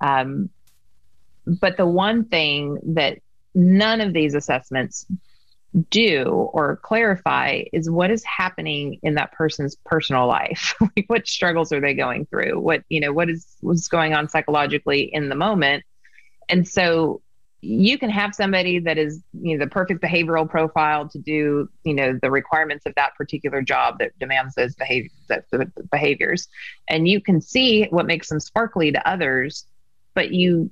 Um, 0.00 0.48
but 1.44 1.76
the 1.76 1.86
one 1.86 2.24
thing 2.26 2.78
that 2.94 3.18
none 3.54 4.00
of 4.00 4.12
these 4.12 4.34
assessments 4.34 5.06
do 5.88 6.24
or 6.24 6.76
clarify 6.76 7.62
is 7.72 7.88
what 7.88 8.10
is 8.10 8.24
happening 8.24 8.98
in 9.02 9.14
that 9.14 9.32
person's 9.32 9.76
personal 9.84 10.26
life. 10.26 10.74
What 11.06 11.26
struggles 11.26 11.72
are 11.72 11.80
they 11.80 11.94
going 11.94 12.26
through? 12.26 12.60
What 12.60 12.84
you 12.88 13.00
know 13.00 13.12
what 13.12 13.30
is 13.30 13.46
what's 13.60 13.88
going 13.88 14.14
on 14.14 14.28
psychologically 14.28 15.02
in 15.02 15.28
the 15.28 15.34
moment? 15.34 15.84
And 16.48 16.66
so 16.66 17.22
you 17.62 17.98
can 17.98 18.10
have 18.10 18.34
somebody 18.34 18.78
that 18.80 18.98
is 18.98 19.22
you 19.32 19.56
know 19.56 19.64
the 19.64 19.70
perfect 19.70 20.02
behavioral 20.02 20.48
profile 20.48 21.08
to 21.08 21.18
do 21.18 21.68
you 21.84 21.94
know 21.94 22.18
the 22.20 22.30
requirements 22.30 22.86
of 22.86 22.94
that 22.96 23.14
particular 23.16 23.62
job 23.62 23.98
that 23.98 24.16
demands 24.18 24.54
those 24.54 24.74
behaviors 24.74 25.12
the 25.28 25.70
behaviors. 25.90 26.48
And 26.88 27.08
you 27.08 27.20
can 27.20 27.40
see 27.40 27.86
what 27.90 28.06
makes 28.06 28.28
them 28.28 28.40
sparkly 28.40 28.92
to 28.92 29.08
others 29.08 29.66
but 30.14 30.32
you 30.32 30.70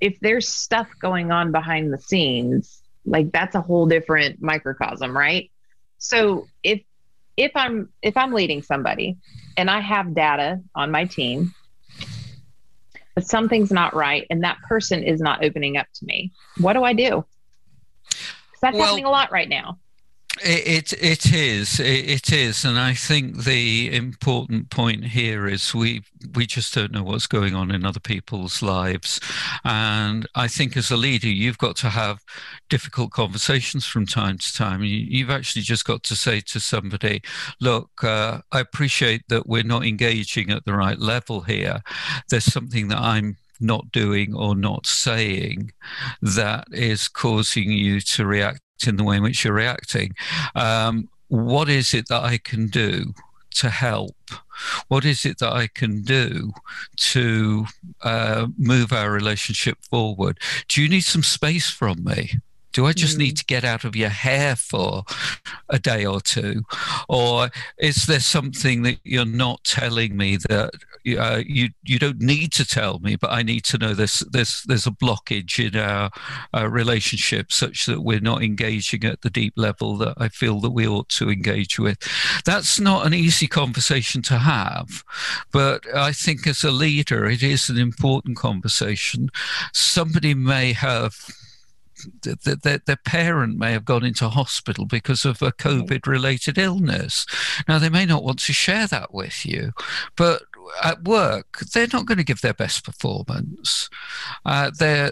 if 0.00 0.18
there's 0.20 0.48
stuff 0.48 0.88
going 1.00 1.32
on 1.32 1.52
behind 1.52 1.92
the 1.92 1.98
scenes, 1.98 2.82
like 3.04 3.32
that's 3.32 3.54
a 3.54 3.60
whole 3.60 3.86
different 3.86 4.42
microcosm, 4.42 5.16
right? 5.16 5.50
So 5.98 6.46
if 6.62 6.82
if 7.36 7.52
I'm 7.54 7.88
if 8.02 8.16
I'm 8.16 8.32
leading 8.32 8.62
somebody 8.62 9.16
and 9.56 9.70
I 9.70 9.80
have 9.80 10.14
data 10.14 10.60
on 10.74 10.90
my 10.90 11.04
team, 11.04 11.54
but 13.14 13.26
something's 13.26 13.70
not 13.70 13.94
right 13.94 14.26
and 14.30 14.44
that 14.44 14.58
person 14.68 15.02
is 15.02 15.20
not 15.20 15.44
opening 15.44 15.76
up 15.76 15.86
to 15.94 16.04
me, 16.04 16.32
what 16.58 16.74
do 16.74 16.82
I 16.84 16.92
do? 16.92 17.24
That's 18.60 18.76
well, 18.76 18.86
happening 18.86 19.04
a 19.04 19.10
lot 19.10 19.30
right 19.30 19.48
now. 19.48 19.78
It, 20.42 20.92
it, 20.94 21.32
is 21.32 21.78
it, 21.78 22.10
it 22.10 22.32
is, 22.32 22.64
and 22.64 22.76
I 22.76 22.92
think 22.92 23.44
the 23.44 23.94
important 23.94 24.68
point 24.68 25.04
here 25.04 25.46
is 25.46 25.72
we 25.72 26.02
we 26.34 26.44
just 26.44 26.74
don't 26.74 26.90
know 26.90 27.04
what's 27.04 27.28
going 27.28 27.54
on 27.54 27.70
in 27.70 27.86
other 27.86 28.00
people's 28.00 28.60
lives, 28.60 29.20
and 29.64 30.26
I 30.34 30.48
think 30.48 30.76
as 30.76 30.90
a 30.90 30.96
leader 30.96 31.28
you've 31.28 31.58
got 31.58 31.76
to 31.76 31.88
have 31.90 32.24
difficult 32.68 33.12
conversations 33.12 33.86
from 33.86 34.06
time 34.06 34.38
to 34.38 34.52
time. 34.52 34.82
You, 34.82 35.24
have 35.24 35.34
actually 35.34 35.62
just 35.62 35.84
got 35.84 36.02
to 36.02 36.16
say 36.16 36.40
to 36.40 36.58
somebody, 36.58 37.22
"Look, 37.60 38.02
uh, 38.02 38.40
I 38.50 38.58
appreciate 38.58 39.22
that 39.28 39.46
we're 39.46 39.62
not 39.62 39.84
engaging 39.84 40.50
at 40.50 40.64
the 40.64 40.74
right 40.74 40.98
level 40.98 41.42
here. 41.42 41.80
There's 42.28 42.52
something 42.52 42.88
that 42.88 42.98
I'm 42.98 43.36
not 43.60 43.90
doing 43.92 44.34
or 44.34 44.54
not 44.54 44.86
saying 44.86 45.72
that 46.22 46.66
is 46.72 47.08
causing 47.08 47.70
you 47.70 48.00
to 48.00 48.26
react 48.26 48.60
in 48.86 48.96
the 48.96 49.04
way 49.04 49.16
in 49.16 49.22
which 49.22 49.44
you're 49.44 49.54
reacting. 49.54 50.14
Um, 50.54 51.08
what 51.28 51.68
is 51.68 51.94
it 51.94 52.08
that 52.08 52.22
I 52.22 52.38
can 52.38 52.68
do 52.68 53.14
to 53.56 53.70
help? 53.70 54.16
What 54.88 55.04
is 55.04 55.24
it 55.24 55.38
that 55.38 55.52
I 55.52 55.68
can 55.68 56.02
do 56.02 56.52
to 56.96 57.66
uh, 58.02 58.48
move 58.58 58.92
our 58.92 59.10
relationship 59.10 59.78
forward? 59.90 60.38
Do 60.68 60.82
you 60.82 60.88
need 60.88 61.02
some 61.04 61.22
space 61.22 61.70
from 61.70 62.04
me? 62.04 62.38
Do 62.74 62.86
I 62.86 62.92
just 62.92 63.16
mm. 63.16 63.20
need 63.20 63.36
to 63.38 63.44
get 63.46 63.64
out 63.64 63.84
of 63.84 63.96
your 63.96 64.10
hair 64.10 64.56
for 64.56 65.04
a 65.70 65.78
day 65.78 66.04
or 66.04 66.20
two? 66.20 66.62
Or 67.08 67.48
is 67.78 68.06
there 68.06 68.20
something 68.20 68.82
that 68.82 68.98
you're 69.04 69.24
not 69.24 69.64
telling 69.64 70.16
me 70.16 70.36
that 70.48 70.74
uh, 71.18 71.42
you 71.46 71.68
you 71.84 71.98
don't 71.98 72.20
need 72.20 72.50
to 72.52 72.66
tell 72.66 72.98
me, 72.98 73.16
but 73.16 73.30
I 73.30 73.42
need 73.42 73.64
to 73.64 73.78
know 73.78 73.94
there's 73.94 74.20
there's 74.30 74.62
there's 74.62 74.86
a 74.86 74.90
blockage 74.90 75.64
in 75.64 75.78
our, 75.78 76.10
our 76.52 76.68
relationship 76.68 77.52
such 77.52 77.86
that 77.86 78.00
we're 78.00 78.20
not 78.20 78.42
engaging 78.42 79.04
at 79.04 79.20
the 79.20 79.30
deep 79.30 79.54
level 79.56 79.96
that 79.98 80.14
I 80.16 80.28
feel 80.28 80.60
that 80.60 80.70
we 80.70 80.86
ought 80.86 81.08
to 81.10 81.30
engage 81.30 81.78
with. 81.78 81.98
That's 82.44 82.80
not 82.80 83.06
an 83.06 83.14
easy 83.14 83.46
conversation 83.46 84.22
to 84.22 84.38
have, 84.38 85.04
but 85.52 85.86
I 85.94 86.12
think 86.12 86.46
as 86.46 86.64
a 86.64 86.70
leader, 86.70 87.26
it 87.26 87.42
is 87.42 87.68
an 87.68 87.78
important 87.78 88.36
conversation. 88.36 89.28
Somebody 89.72 90.34
may 90.34 90.72
have 90.72 91.14
their, 92.22 92.78
their 92.78 92.96
parent 92.96 93.58
may 93.58 93.72
have 93.72 93.84
gone 93.84 94.04
into 94.04 94.28
hospital 94.28 94.86
because 94.86 95.24
of 95.24 95.42
a 95.42 95.52
COVID 95.52 96.06
related 96.06 96.58
illness. 96.58 97.26
Now, 97.68 97.78
they 97.78 97.88
may 97.88 98.06
not 98.06 98.24
want 98.24 98.40
to 98.40 98.52
share 98.52 98.86
that 98.86 99.12
with 99.14 99.44
you, 99.46 99.72
but 100.16 100.42
at 100.82 101.04
work, 101.04 101.58
they're 101.72 101.88
not 101.92 102.06
going 102.06 102.18
to 102.18 102.24
give 102.24 102.40
their 102.40 102.54
best 102.54 102.84
performance. 102.84 103.88
Uh, 104.44 104.70
they 104.78 105.10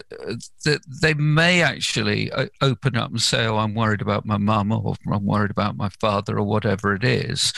they 1.01 1.13
may 1.13 1.61
actually 1.61 2.31
uh, 2.31 2.47
open 2.61 2.95
up 2.95 3.11
and 3.11 3.21
say, 3.21 3.45
"Oh, 3.45 3.57
I'm 3.57 3.75
worried 3.75 4.01
about 4.01 4.25
my 4.25 4.37
mum, 4.37 4.71
or 4.71 4.95
I'm 5.11 5.25
worried 5.25 5.51
about 5.51 5.77
my 5.77 5.89
father, 5.89 6.37
or 6.37 6.43
whatever 6.43 6.93
it 6.95 7.03
is." 7.03 7.53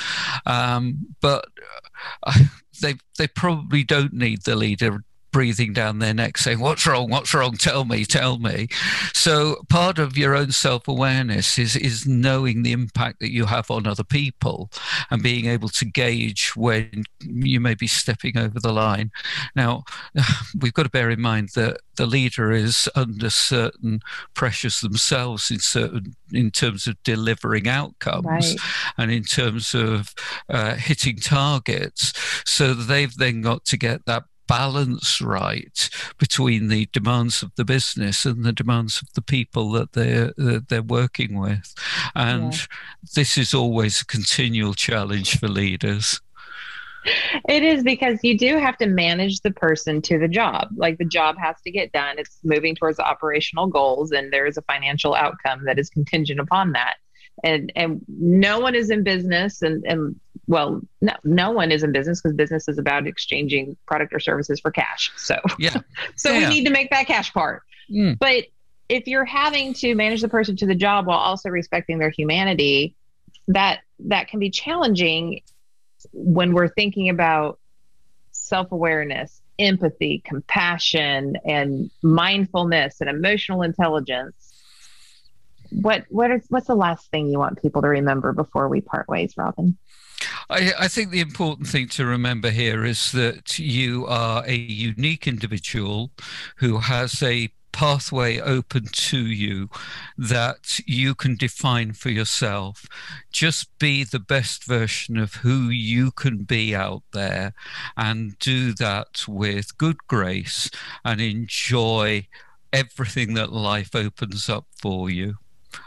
Um, 0.45 1.15
but 1.21 1.45
uh, 2.23 2.39
they 2.81 2.95
they 3.17 3.27
probably 3.27 3.83
don't 3.83 4.13
need 4.13 4.43
the 4.43 4.55
leader 4.55 5.03
breathing 5.35 5.73
down 5.73 5.99
their 5.99 6.13
neck 6.13 6.37
saying, 6.37 6.61
What's 6.61 6.87
wrong? 6.87 7.09
What's 7.09 7.33
wrong? 7.33 7.57
Tell 7.57 7.83
me, 7.83 8.05
tell 8.05 8.39
me. 8.39 8.69
So 9.13 9.65
part 9.67 9.99
of 9.99 10.17
your 10.17 10.33
own 10.33 10.53
self 10.53 10.87
awareness 10.87 11.59
is, 11.59 11.75
is 11.75 12.07
knowing 12.07 12.63
the 12.63 12.71
impact 12.71 13.19
that 13.19 13.33
you 13.33 13.43
have 13.43 13.69
on 13.69 13.85
other 13.85 14.05
people 14.05 14.71
and 15.11 15.21
being 15.21 15.47
able 15.47 15.67
to 15.67 15.83
gauge 15.83 16.55
when 16.55 17.03
you 17.19 17.59
may 17.59 17.73
be 17.73 17.85
stepping 17.85 18.37
over 18.37 18.61
the 18.61 18.71
line. 18.71 19.11
Now, 19.57 19.83
we've 20.61 20.73
got 20.73 20.83
to 20.83 20.89
bear 20.89 21.09
in 21.09 21.19
mind 21.19 21.49
that 21.55 21.81
the 21.97 22.05
leader 22.05 22.53
is 22.53 22.87
under 22.95 23.29
certain 23.29 23.99
pressures 24.35 24.79
themselves 24.79 25.51
in 25.51 25.59
certain 25.59 26.15
in 26.31 26.49
terms 26.49 26.87
of 26.87 26.95
delivering 27.03 27.67
outcomes 27.67 28.25
right. 28.25 28.55
and 28.97 29.11
in 29.11 29.23
terms 29.23 29.73
of 29.73 30.13
uh, 30.49 30.75
hitting 30.75 31.17
targets 31.17 32.13
so 32.45 32.73
they've 32.73 33.15
then 33.15 33.41
got 33.41 33.63
to 33.65 33.77
get 33.77 34.05
that 34.05 34.23
balance 34.47 35.21
right 35.21 35.89
between 36.17 36.67
the 36.67 36.87
demands 36.91 37.41
of 37.41 37.53
the 37.55 37.65
business 37.65 38.25
and 38.25 38.43
the 38.43 38.53
demands 38.53 39.01
of 39.01 39.13
the 39.13 39.21
people 39.21 39.71
that 39.71 39.93
they're 39.93 40.33
they're 40.37 40.81
working 40.81 41.39
with 41.39 41.73
and 42.13 42.53
yeah. 42.53 42.65
this 43.15 43.37
is 43.37 43.53
always 43.53 44.01
a 44.01 44.05
continual 44.05 44.73
challenge 44.73 45.39
for 45.39 45.47
leaders 45.47 46.21
it 47.47 47.61
is 47.61 47.83
because 47.83 48.23
you 48.23 48.35
do 48.35 48.57
have 48.57 48.77
to 48.77 48.87
manage 48.87 49.41
the 49.41 49.51
person 49.51 50.01
to 50.01 50.17
the 50.17 50.27
job. 50.27 50.69
Like 50.75 50.97
the 50.97 51.05
job 51.05 51.37
has 51.37 51.55
to 51.61 51.69
get 51.69 51.91
done. 51.91 52.17
It's 52.17 52.39
moving 52.43 52.73
towards 52.73 52.99
operational 52.99 53.67
goals, 53.67 54.11
and 54.11 54.33
there 54.33 54.47
is 54.47 54.57
a 54.57 54.63
financial 54.63 55.13
outcome 55.13 55.65
that 55.65 55.77
is 55.77 55.87
contingent 55.91 56.39
upon 56.39 56.71
that 56.71 56.95
and 57.43 57.71
and 57.75 58.01
no 58.07 58.59
one 58.59 58.75
is 58.75 58.89
in 58.89 59.03
business 59.03 59.61
and 59.61 59.83
and 59.85 60.19
well 60.47 60.81
no 61.01 61.13
no 61.23 61.51
one 61.51 61.71
is 61.71 61.83
in 61.83 61.91
business 61.91 62.21
because 62.21 62.35
business 62.35 62.67
is 62.67 62.77
about 62.77 63.07
exchanging 63.07 63.75
product 63.85 64.13
or 64.13 64.19
services 64.19 64.59
for 64.59 64.71
cash 64.71 65.11
so 65.15 65.37
yeah 65.59 65.75
so 66.15 66.31
yeah. 66.31 66.47
we 66.47 66.55
need 66.55 66.65
to 66.65 66.71
make 66.71 66.89
that 66.89 67.07
cash 67.07 67.33
part 67.33 67.63
mm. 67.91 68.17
but 68.19 68.45
if 68.87 69.07
you're 69.07 69.25
having 69.25 69.73
to 69.73 69.95
manage 69.95 70.21
the 70.21 70.29
person 70.29 70.55
to 70.55 70.65
the 70.65 70.75
job 70.75 71.07
while 71.07 71.17
also 71.17 71.49
respecting 71.49 71.97
their 71.97 72.09
humanity 72.09 72.95
that 73.47 73.79
that 73.99 74.27
can 74.27 74.39
be 74.39 74.49
challenging 74.49 75.41
when 76.13 76.53
we're 76.53 76.69
thinking 76.69 77.09
about 77.09 77.59
self-awareness 78.31 79.41
empathy 79.57 80.21
compassion 80.25 81.37
and 81.45 81.89
mindfulness 82.03 83.01
and 83.01 83.09
emotional 83.09 83.61
intelligence 83.61 84.54
what 85.81 86.05
what 86.09 86.31
is 86.31 86.45
what's 86.49 86.67
the 86.67 86.75
last 86.75 87.09
thing 87.11 87.27
you 87.27 87.39
want 87.39 87.61
people 87.61 87.81
to 87.81 87.87
remember 87.87 88.33
before 88.33 88.69
we 88.69 88.81
part 88.81 89.07
ways, 89.07 89.33
Robin? 89.37 89.77
I, 90.49 90.73
I, 90.79 90.87
think 90.87 91.09
the 91.09 91.19
important 91.19 91.67
thing 91.67 91.87
to 91.89 92.05
remember 92.05 92.49
here 92.49 92.85
is 92.85 93.11
that 93.11 93.59
you 93.59 94.05
are 94.07 94.45
a 94.45 94.55
unique 94.55 95.27
individual 95.27 96.11
who 96.57 96.77
has 96.77 97.21
a 97.21 97.51
pathway 97.73 98.39
open 98.39 98.85
to 98.93 99.25
you 99.25 99.69
that 100.17 100.79
you 100.85 101.13
can 101.13 101.35
define 101.35 101.91
for 101.91 102.09
yourself. 102.09 102.85
Just 103.31 103.77
be 103.79 104.05
the 104.05 104.19
best 104.19 104.63
version 104.63 105.17
of 105.17 105.35
who 105.35 105.67
you 105.67 106.11
can 106.11 106.43
be 106.43 106.73
out 106.73 107.03
there 107.11 107.53
and 107.97 108.39
do 108.39 108.73
that 108.75 109.25
with 109.27 109.77
good 109.77 109.97
grace 110.07 110.69
and 111.03 111.19
enjoy 111.19 112.25
everything 112.71 113.33
that 113.33 113.51
life 113.51 113.93
opens 113.93 114.47
up 114.47 114.67
for 114.79 115.09
you 115.09 115.35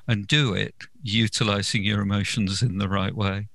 and 0.06 0.26
do 0.26 0.54
it 0.54 0.74
utilizing 1.02 1.84
your 1.84 2.00
emotions 2.00 2.62
in 2.62 2.78
the 2.78 2.88
right 2.88 3.14
way. 3.14 3.48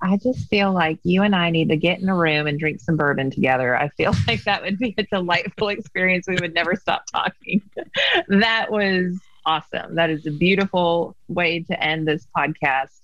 I 0.00 0.16
just 0.16 0.48
feel 0.48 0.72
like 0.72 0.98
you 1.02 1.22
and 1.22 1.34
I 1.34 1.50
need 1.50 1.68
to 1.68 1.76
get 1.76 2.00
in 2.00 2.08
a 2.08 2.16
room 2.16 2.46
and 2.46 2.58
drink 2.58 2.80
some 2.80 2.96
bourbon 2.96 3.30
together. 3.30 3.76
I 3.76 3.88
feel 3.90 4.12
like 4.28 4.42
that 4.44 4.62
would 4.62 4.78
be 4.78 4.94
a 4.96 5.02
delightful 5.04 5.68
experience. 5.68 6.26
We 6.26 6.38
would 6.40 6.54
never 6.54 6.74
stop 6.76 7.04
talking. 7.12 7.62
that 8.28 8.70
was 8.70 9.18
awesome. 9.44 9.94
That 9.94 10.10
is 10.10 10.26
a 10.26 10.30
beautiful 10.30 11.16
way 11.28 11.62
to 11.64 11.82
end 11.82 12.08
this 12.08 12.26
podcast. 12.36 13.00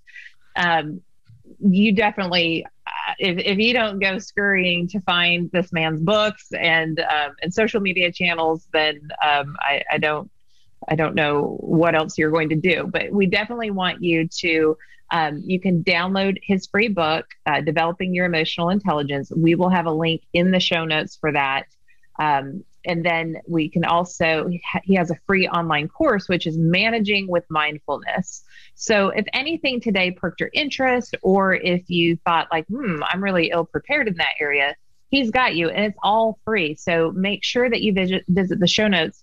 Um, 0.57 1.03
you 1.61 1.95
definitely, 1.95 2.65
uh, 2.87 3.15
if, 3.19 3.39
if 3.39 3.59
you 3.59 3.73
don't 3.73 3.99
go 3.99 4.19
scurrying 4.19 4.89
to 4.89 5.01
find 5.01 5.51
this 5.53 5.73
man's 5.73 6.01
books 6.01 6.49
and 6.53 6.99
um, 7.01 7.35
and 7.43 7.53
social 7.53 7.81
media 7.81 8.11
channels, 8.11 8.67
then 8.73 9.01
um, 9.25 9.57
I, 9.61 9.83
I 9.93 9.99
don't 9.99 10.31
I 10.89 10.95
don't 10.95 11.15
know 11.15 11.57
what 11.61 11.95
else 11.95 12.19
you're 12.19 12.31
going 12.31 12.51
to 12.51 12.57
do, 12.57 12.89
but 12.91 13.11
we 13.11 13.27
definitely 13.27 13.71
want 13.71 14.03
you 14.03 14.29
to. 14.29 14.77
Um, 15.11 15.43
you 15.45 15.61
can 15.61 15.85
download 15.85 16.39
his 16.43 16.67
free 16.67 16.89
book, 16.89 17.27
uh, 17.45 17.61
Developing 17.61 18.15
Your 18.15 18.25
Emotional 18.25 18.71
Intelligence. 18.71 19.31
We 19.31 19.55
will 19.55 19.69
have 19.69 19.85
a 19.85 19.93
link 19.93 20.23
in 20.33 20.51
the 20.51 20.61
show 20.61 20.87
notes 20.87 21.17
for 21.17 21.33
that. 21.33 21.67
Um, 22.19 22.65
and 22.85 23.05
then 23.05 23.37
we 23.47 23.69
can 23.69 23.85
also, 23.85 24.49
he 24.85 24.95
has 24.95 25.11
a 25.11 25.17
free 25.27 25.47
online 25.49 25.89
course, 25.89 26.29
which 26.29 26.47
is 26.47 26.57
Managing 26.57 27.29
with 27.29 27.45
Mindfulness. 27.49 28.43
So 28.75 29.11
if 29.11 29.27
anything 29.33 29.81
today 29.81 30.11
perked 30.11 30.41
your 30.41 30.51
interest, 30.53 31.15
or 31.23 31.55
if 31.55 31.89
you 31.89 32.17
thought, 32.25 32.49
like, 32.51 32.67
hmm, 32.67 33.03
I'm 33.05 33.23
really 33.23 33.51
ill 33.51 33.65
prepared 33.65 34.09
in 34.09 34.15
that 34.15 34.35
area, 34.41 34.75
he's 35.11 35.31
got 35.31 35.55
you 35.55 35.69
and 35.69 35.85
it's 35.85 35.99
all 36.03 36.39
free. 36.45 36.75
So 36.75 37.13
make 37.13 37.45
sure 37.45 37.69
that 37.69 37.83
you 37.83 37.93
visit, 37.93 38.25
visit 38.29 38.59
the 38.59 38.67
show 38.67 38.89
notes 38.89 39.23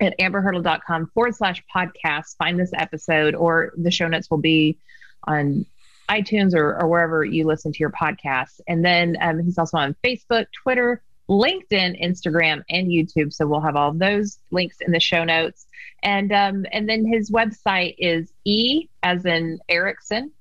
at 0.00 0.18
amberhurdle.com 0.18 1.10
forward 1.14 1.34
slash 1.34 1.62
podcast. 1.74 2.36
Find 2.36 2.58
this 2.58 2.72
episode, 2.74 3.34
or 3.34 3.72
the 3.76 3.90
show 3.90 4.08
notes 4.08 4.30
will 4.30 4.38
be 4.38 4.78
on 5.24 5.66
iTunes 6.08 6.54
or, 6.54 6.80
or 6.80 6.88
wherever 6.88 7.24
you 7.24 7.46
listen 7.46 7.72
to 7.72 7.78
your 7.78 7.90
podcasts. 7.90 8.60
And 8.68 8.84
then 8.84 9.16
um, 9.20 9.42
he's 9.42 9.58
also 9.58 9.78
on 9.78 9.96
Facebook, 10.04 10.46
Twitter, 10.52 11.02
LinkedIn, 11.28 12.02
Instagram, 12.02 12.62
and 12.68 12.88
YouTube. 12.88 13.32
So 13.32 13.46
we'll 13.46 13.60
have 13.60 13.76
all 13.76 13.92
those 13.92 14.38
links 14.50 14.76
in 14.80 14.92
the 14.92 15.00
show 15.00 15.24
notes. 15.24 15.66
And 16.02 16.32
um, 16.32 16.66
and 16.70 16.88
then 16.88 17.06
his 17.06 17.30
website 17.30 17.94
is 17.98 18.30
E 18.44 18.88
as 19.02 19.24
in 19.24 19.58
Erickson, 19.68 20.32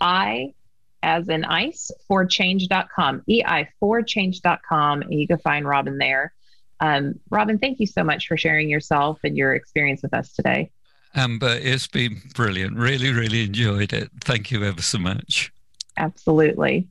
I 0.00 0.54
as 1.02 1.28
in 1.28 1.44
ice 1.44 1.92
for 2.08 2.26
change.com, 2.26 3.22
EI 3.30 3.68
for 3.78 4.02
change.com. 4.02 5.02
And 5.02 5.14
you 5.14 5.28
can 5.28 5.38
find 5.38 5.66
Robin 5.66 5.98
there. 5.98 6.32
Um, 6.80 7.18
Robin, 7.30 7.58
thank 7.58 7.80
you 7.80 7.86
so 7.86 8.04
much 8.04 8.28
for 8.28 8.36
sharing 8.36 8.68
yourself 8.68 9.20
and 9.24 9.36
your 9.36 9.54
experience 9.54 10.02
with 10.02 10.14
us 10.14 10.32
today. 10.32 10.70
Amber, 11.14 11.58
it's 11.60 11.86
been 11.86 12.20
brilliant. 12.34 12.76
Really, 12.76 13.10
really 13.12 13.44
enjoyed 13.44 13.92
it. 13.92 14.10
Thank 14.20 14.50
you 14.50 14.64
ever 14.64 14.82
so 14.82 14.98
much. 14.98 15.50
Absolutely. 15.96 16.88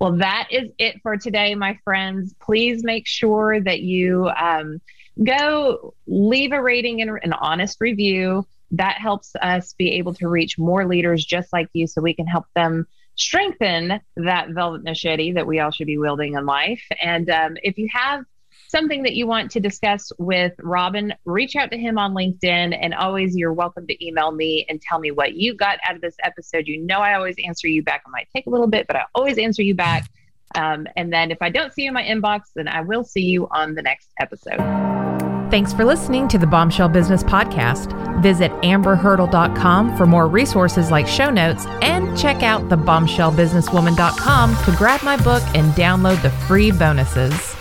Well, 0.00 0.16
that 0.16 0.48
is 0.50 0.70
it 0.78 1.00
for 1.02 1.16
today, 1.16 1.54
my 1.54 1.78
friends. 1.84 2.34
Please 2.40 2.82
make 2.82 3.06
sure 3.06 3.60
that 3.60 3.80
you 3.80 4.28
um, 4.30 4.80
go 5.22 5.94
leave 6.06 6.52
a 6.52 6.60
rating 6.60 7.02
and 7.02 7.18
an 7.22 7.32
honest 7.34 7.80
review. 7.80 8.46
That 8.72 8.96
helps 8.96 9.36
us 9.36 9.74
be 9.74 9.92
able 9.92 10.14
to 10.14 10.28
reach 10.28 10.58
more 10.58 10.86
leaders 10.86 11.24
just 11.24 11.52
like 11.52 11.68
you 11.72 11.86
so 11.86 12.00
we 12.00 12.14
can 12.14 12.26
help 12.26 12.46
them 12.54 12.86
strengthen 13.16 14.00
that 14.16 14.48
velvet 14.48 14.82
machete 14.82 15.32
that 15.32 15.46
we 15.46 15.60
all 15.60 15.70
should 15.70 15.86
be 15.86 15.98
wielding 15.98 16.34
in 16.34 16.46
life. 16.46 16.82
And 17.02 17.28
um, 17.28 17.56
if 17.62 17.76
you 17.76 17.88
have 17.92 18.24
something 18.70 19.02
that 19.02 19.14
you 19.14 19.26
want 19.26 19.50
to 19.52 19.60
discuss 19.60 20.12
with 20.18 20.52
Robin, 20.60 21.12
reach 21.24 21.56
out 21.56 21.70
to 21.72 21.78
him 21.78 21.98
on 21.98 22.14
LinkedIn. 22.14 22.76
And 22.80 22.94
always, 22.94 23.36
you're 23.36 23.52
welcome 23.52 23.86
to 23.86 24.06
email 24.06 24.30
me 24.30 24.64
and 24.68 24.80
tell 24.80 24.98
me 24.98 25.10
what 25.10 25.34
you 25.34 25.54
got 25.54 25.78
out 25.86 25.96
of 25.96 26.00
this 26.00 26.16
episode. 26.22 26.66
You 26.66 26.80
know, 26.80 27.00
I 27.00 27.14
always 27.14 27.36
answer 27.44 27.68
you 27.68 27.82
back. 27.82 28.02
It 28.06 28.10
might 28.10 28.28
take 28.34 28.46
a 28.46 28.50
little 28.50 28.68
bit, 28.68 28.86
but 28.86 28.96
I 28.96 29.04
always 29.14 29.38
answer 29.38 29.62
you 29.62 29.74
back. 29.74 30.08
Um, 30.54 30.86
and 30.96 31.12
then 31.12 31.30
if 31.30 31.38
I 31.40 31.50
don't 31.50 31.72
see 31.72 31.82
you 31.82 31.88
in 31.88 31.94
my 31.94 32.02
inbox, 32.02 32.42
then 32.54 32.68
I 32.68 32.80
will 32.80 33.04
see 33.04 33.22
you 33.22 33.48
on 33.50 33.74
the 33.74 33.82
next 33.82 34.08
episode. 34.20 34.58
Thanks 35.50 35.72
for 35.72 35.84
listening 35.84 36.28
to 36.28 36.38
the 36.38 36.46
Bombshell 36.46 36.90
Business 36.90 37.24
Podcast. 37.24 38.22
Visit 38.22 38.52
amberhurdle.com 38.62 39.96
for 39.96 40.06
more 40.06 40.28
resources 40.28 40.92
like 40.92 41.08
show 41.08 41.28
notes 41.28 41.66
and 41.82 42.16
check 42.16 42.44
out 42.44 42.68
the 42.68 42.76
bombshellbusinesswoman.com 42.76 44.56
to 44.64 44.76
grab 44.78 45.02
my 45.02 45.16
book 45.16 45.42
and 45.54 45.72
download 45.72 46.22
the 46.22 46.30
free 46.30 46.70
bonuses. 46.70 47.56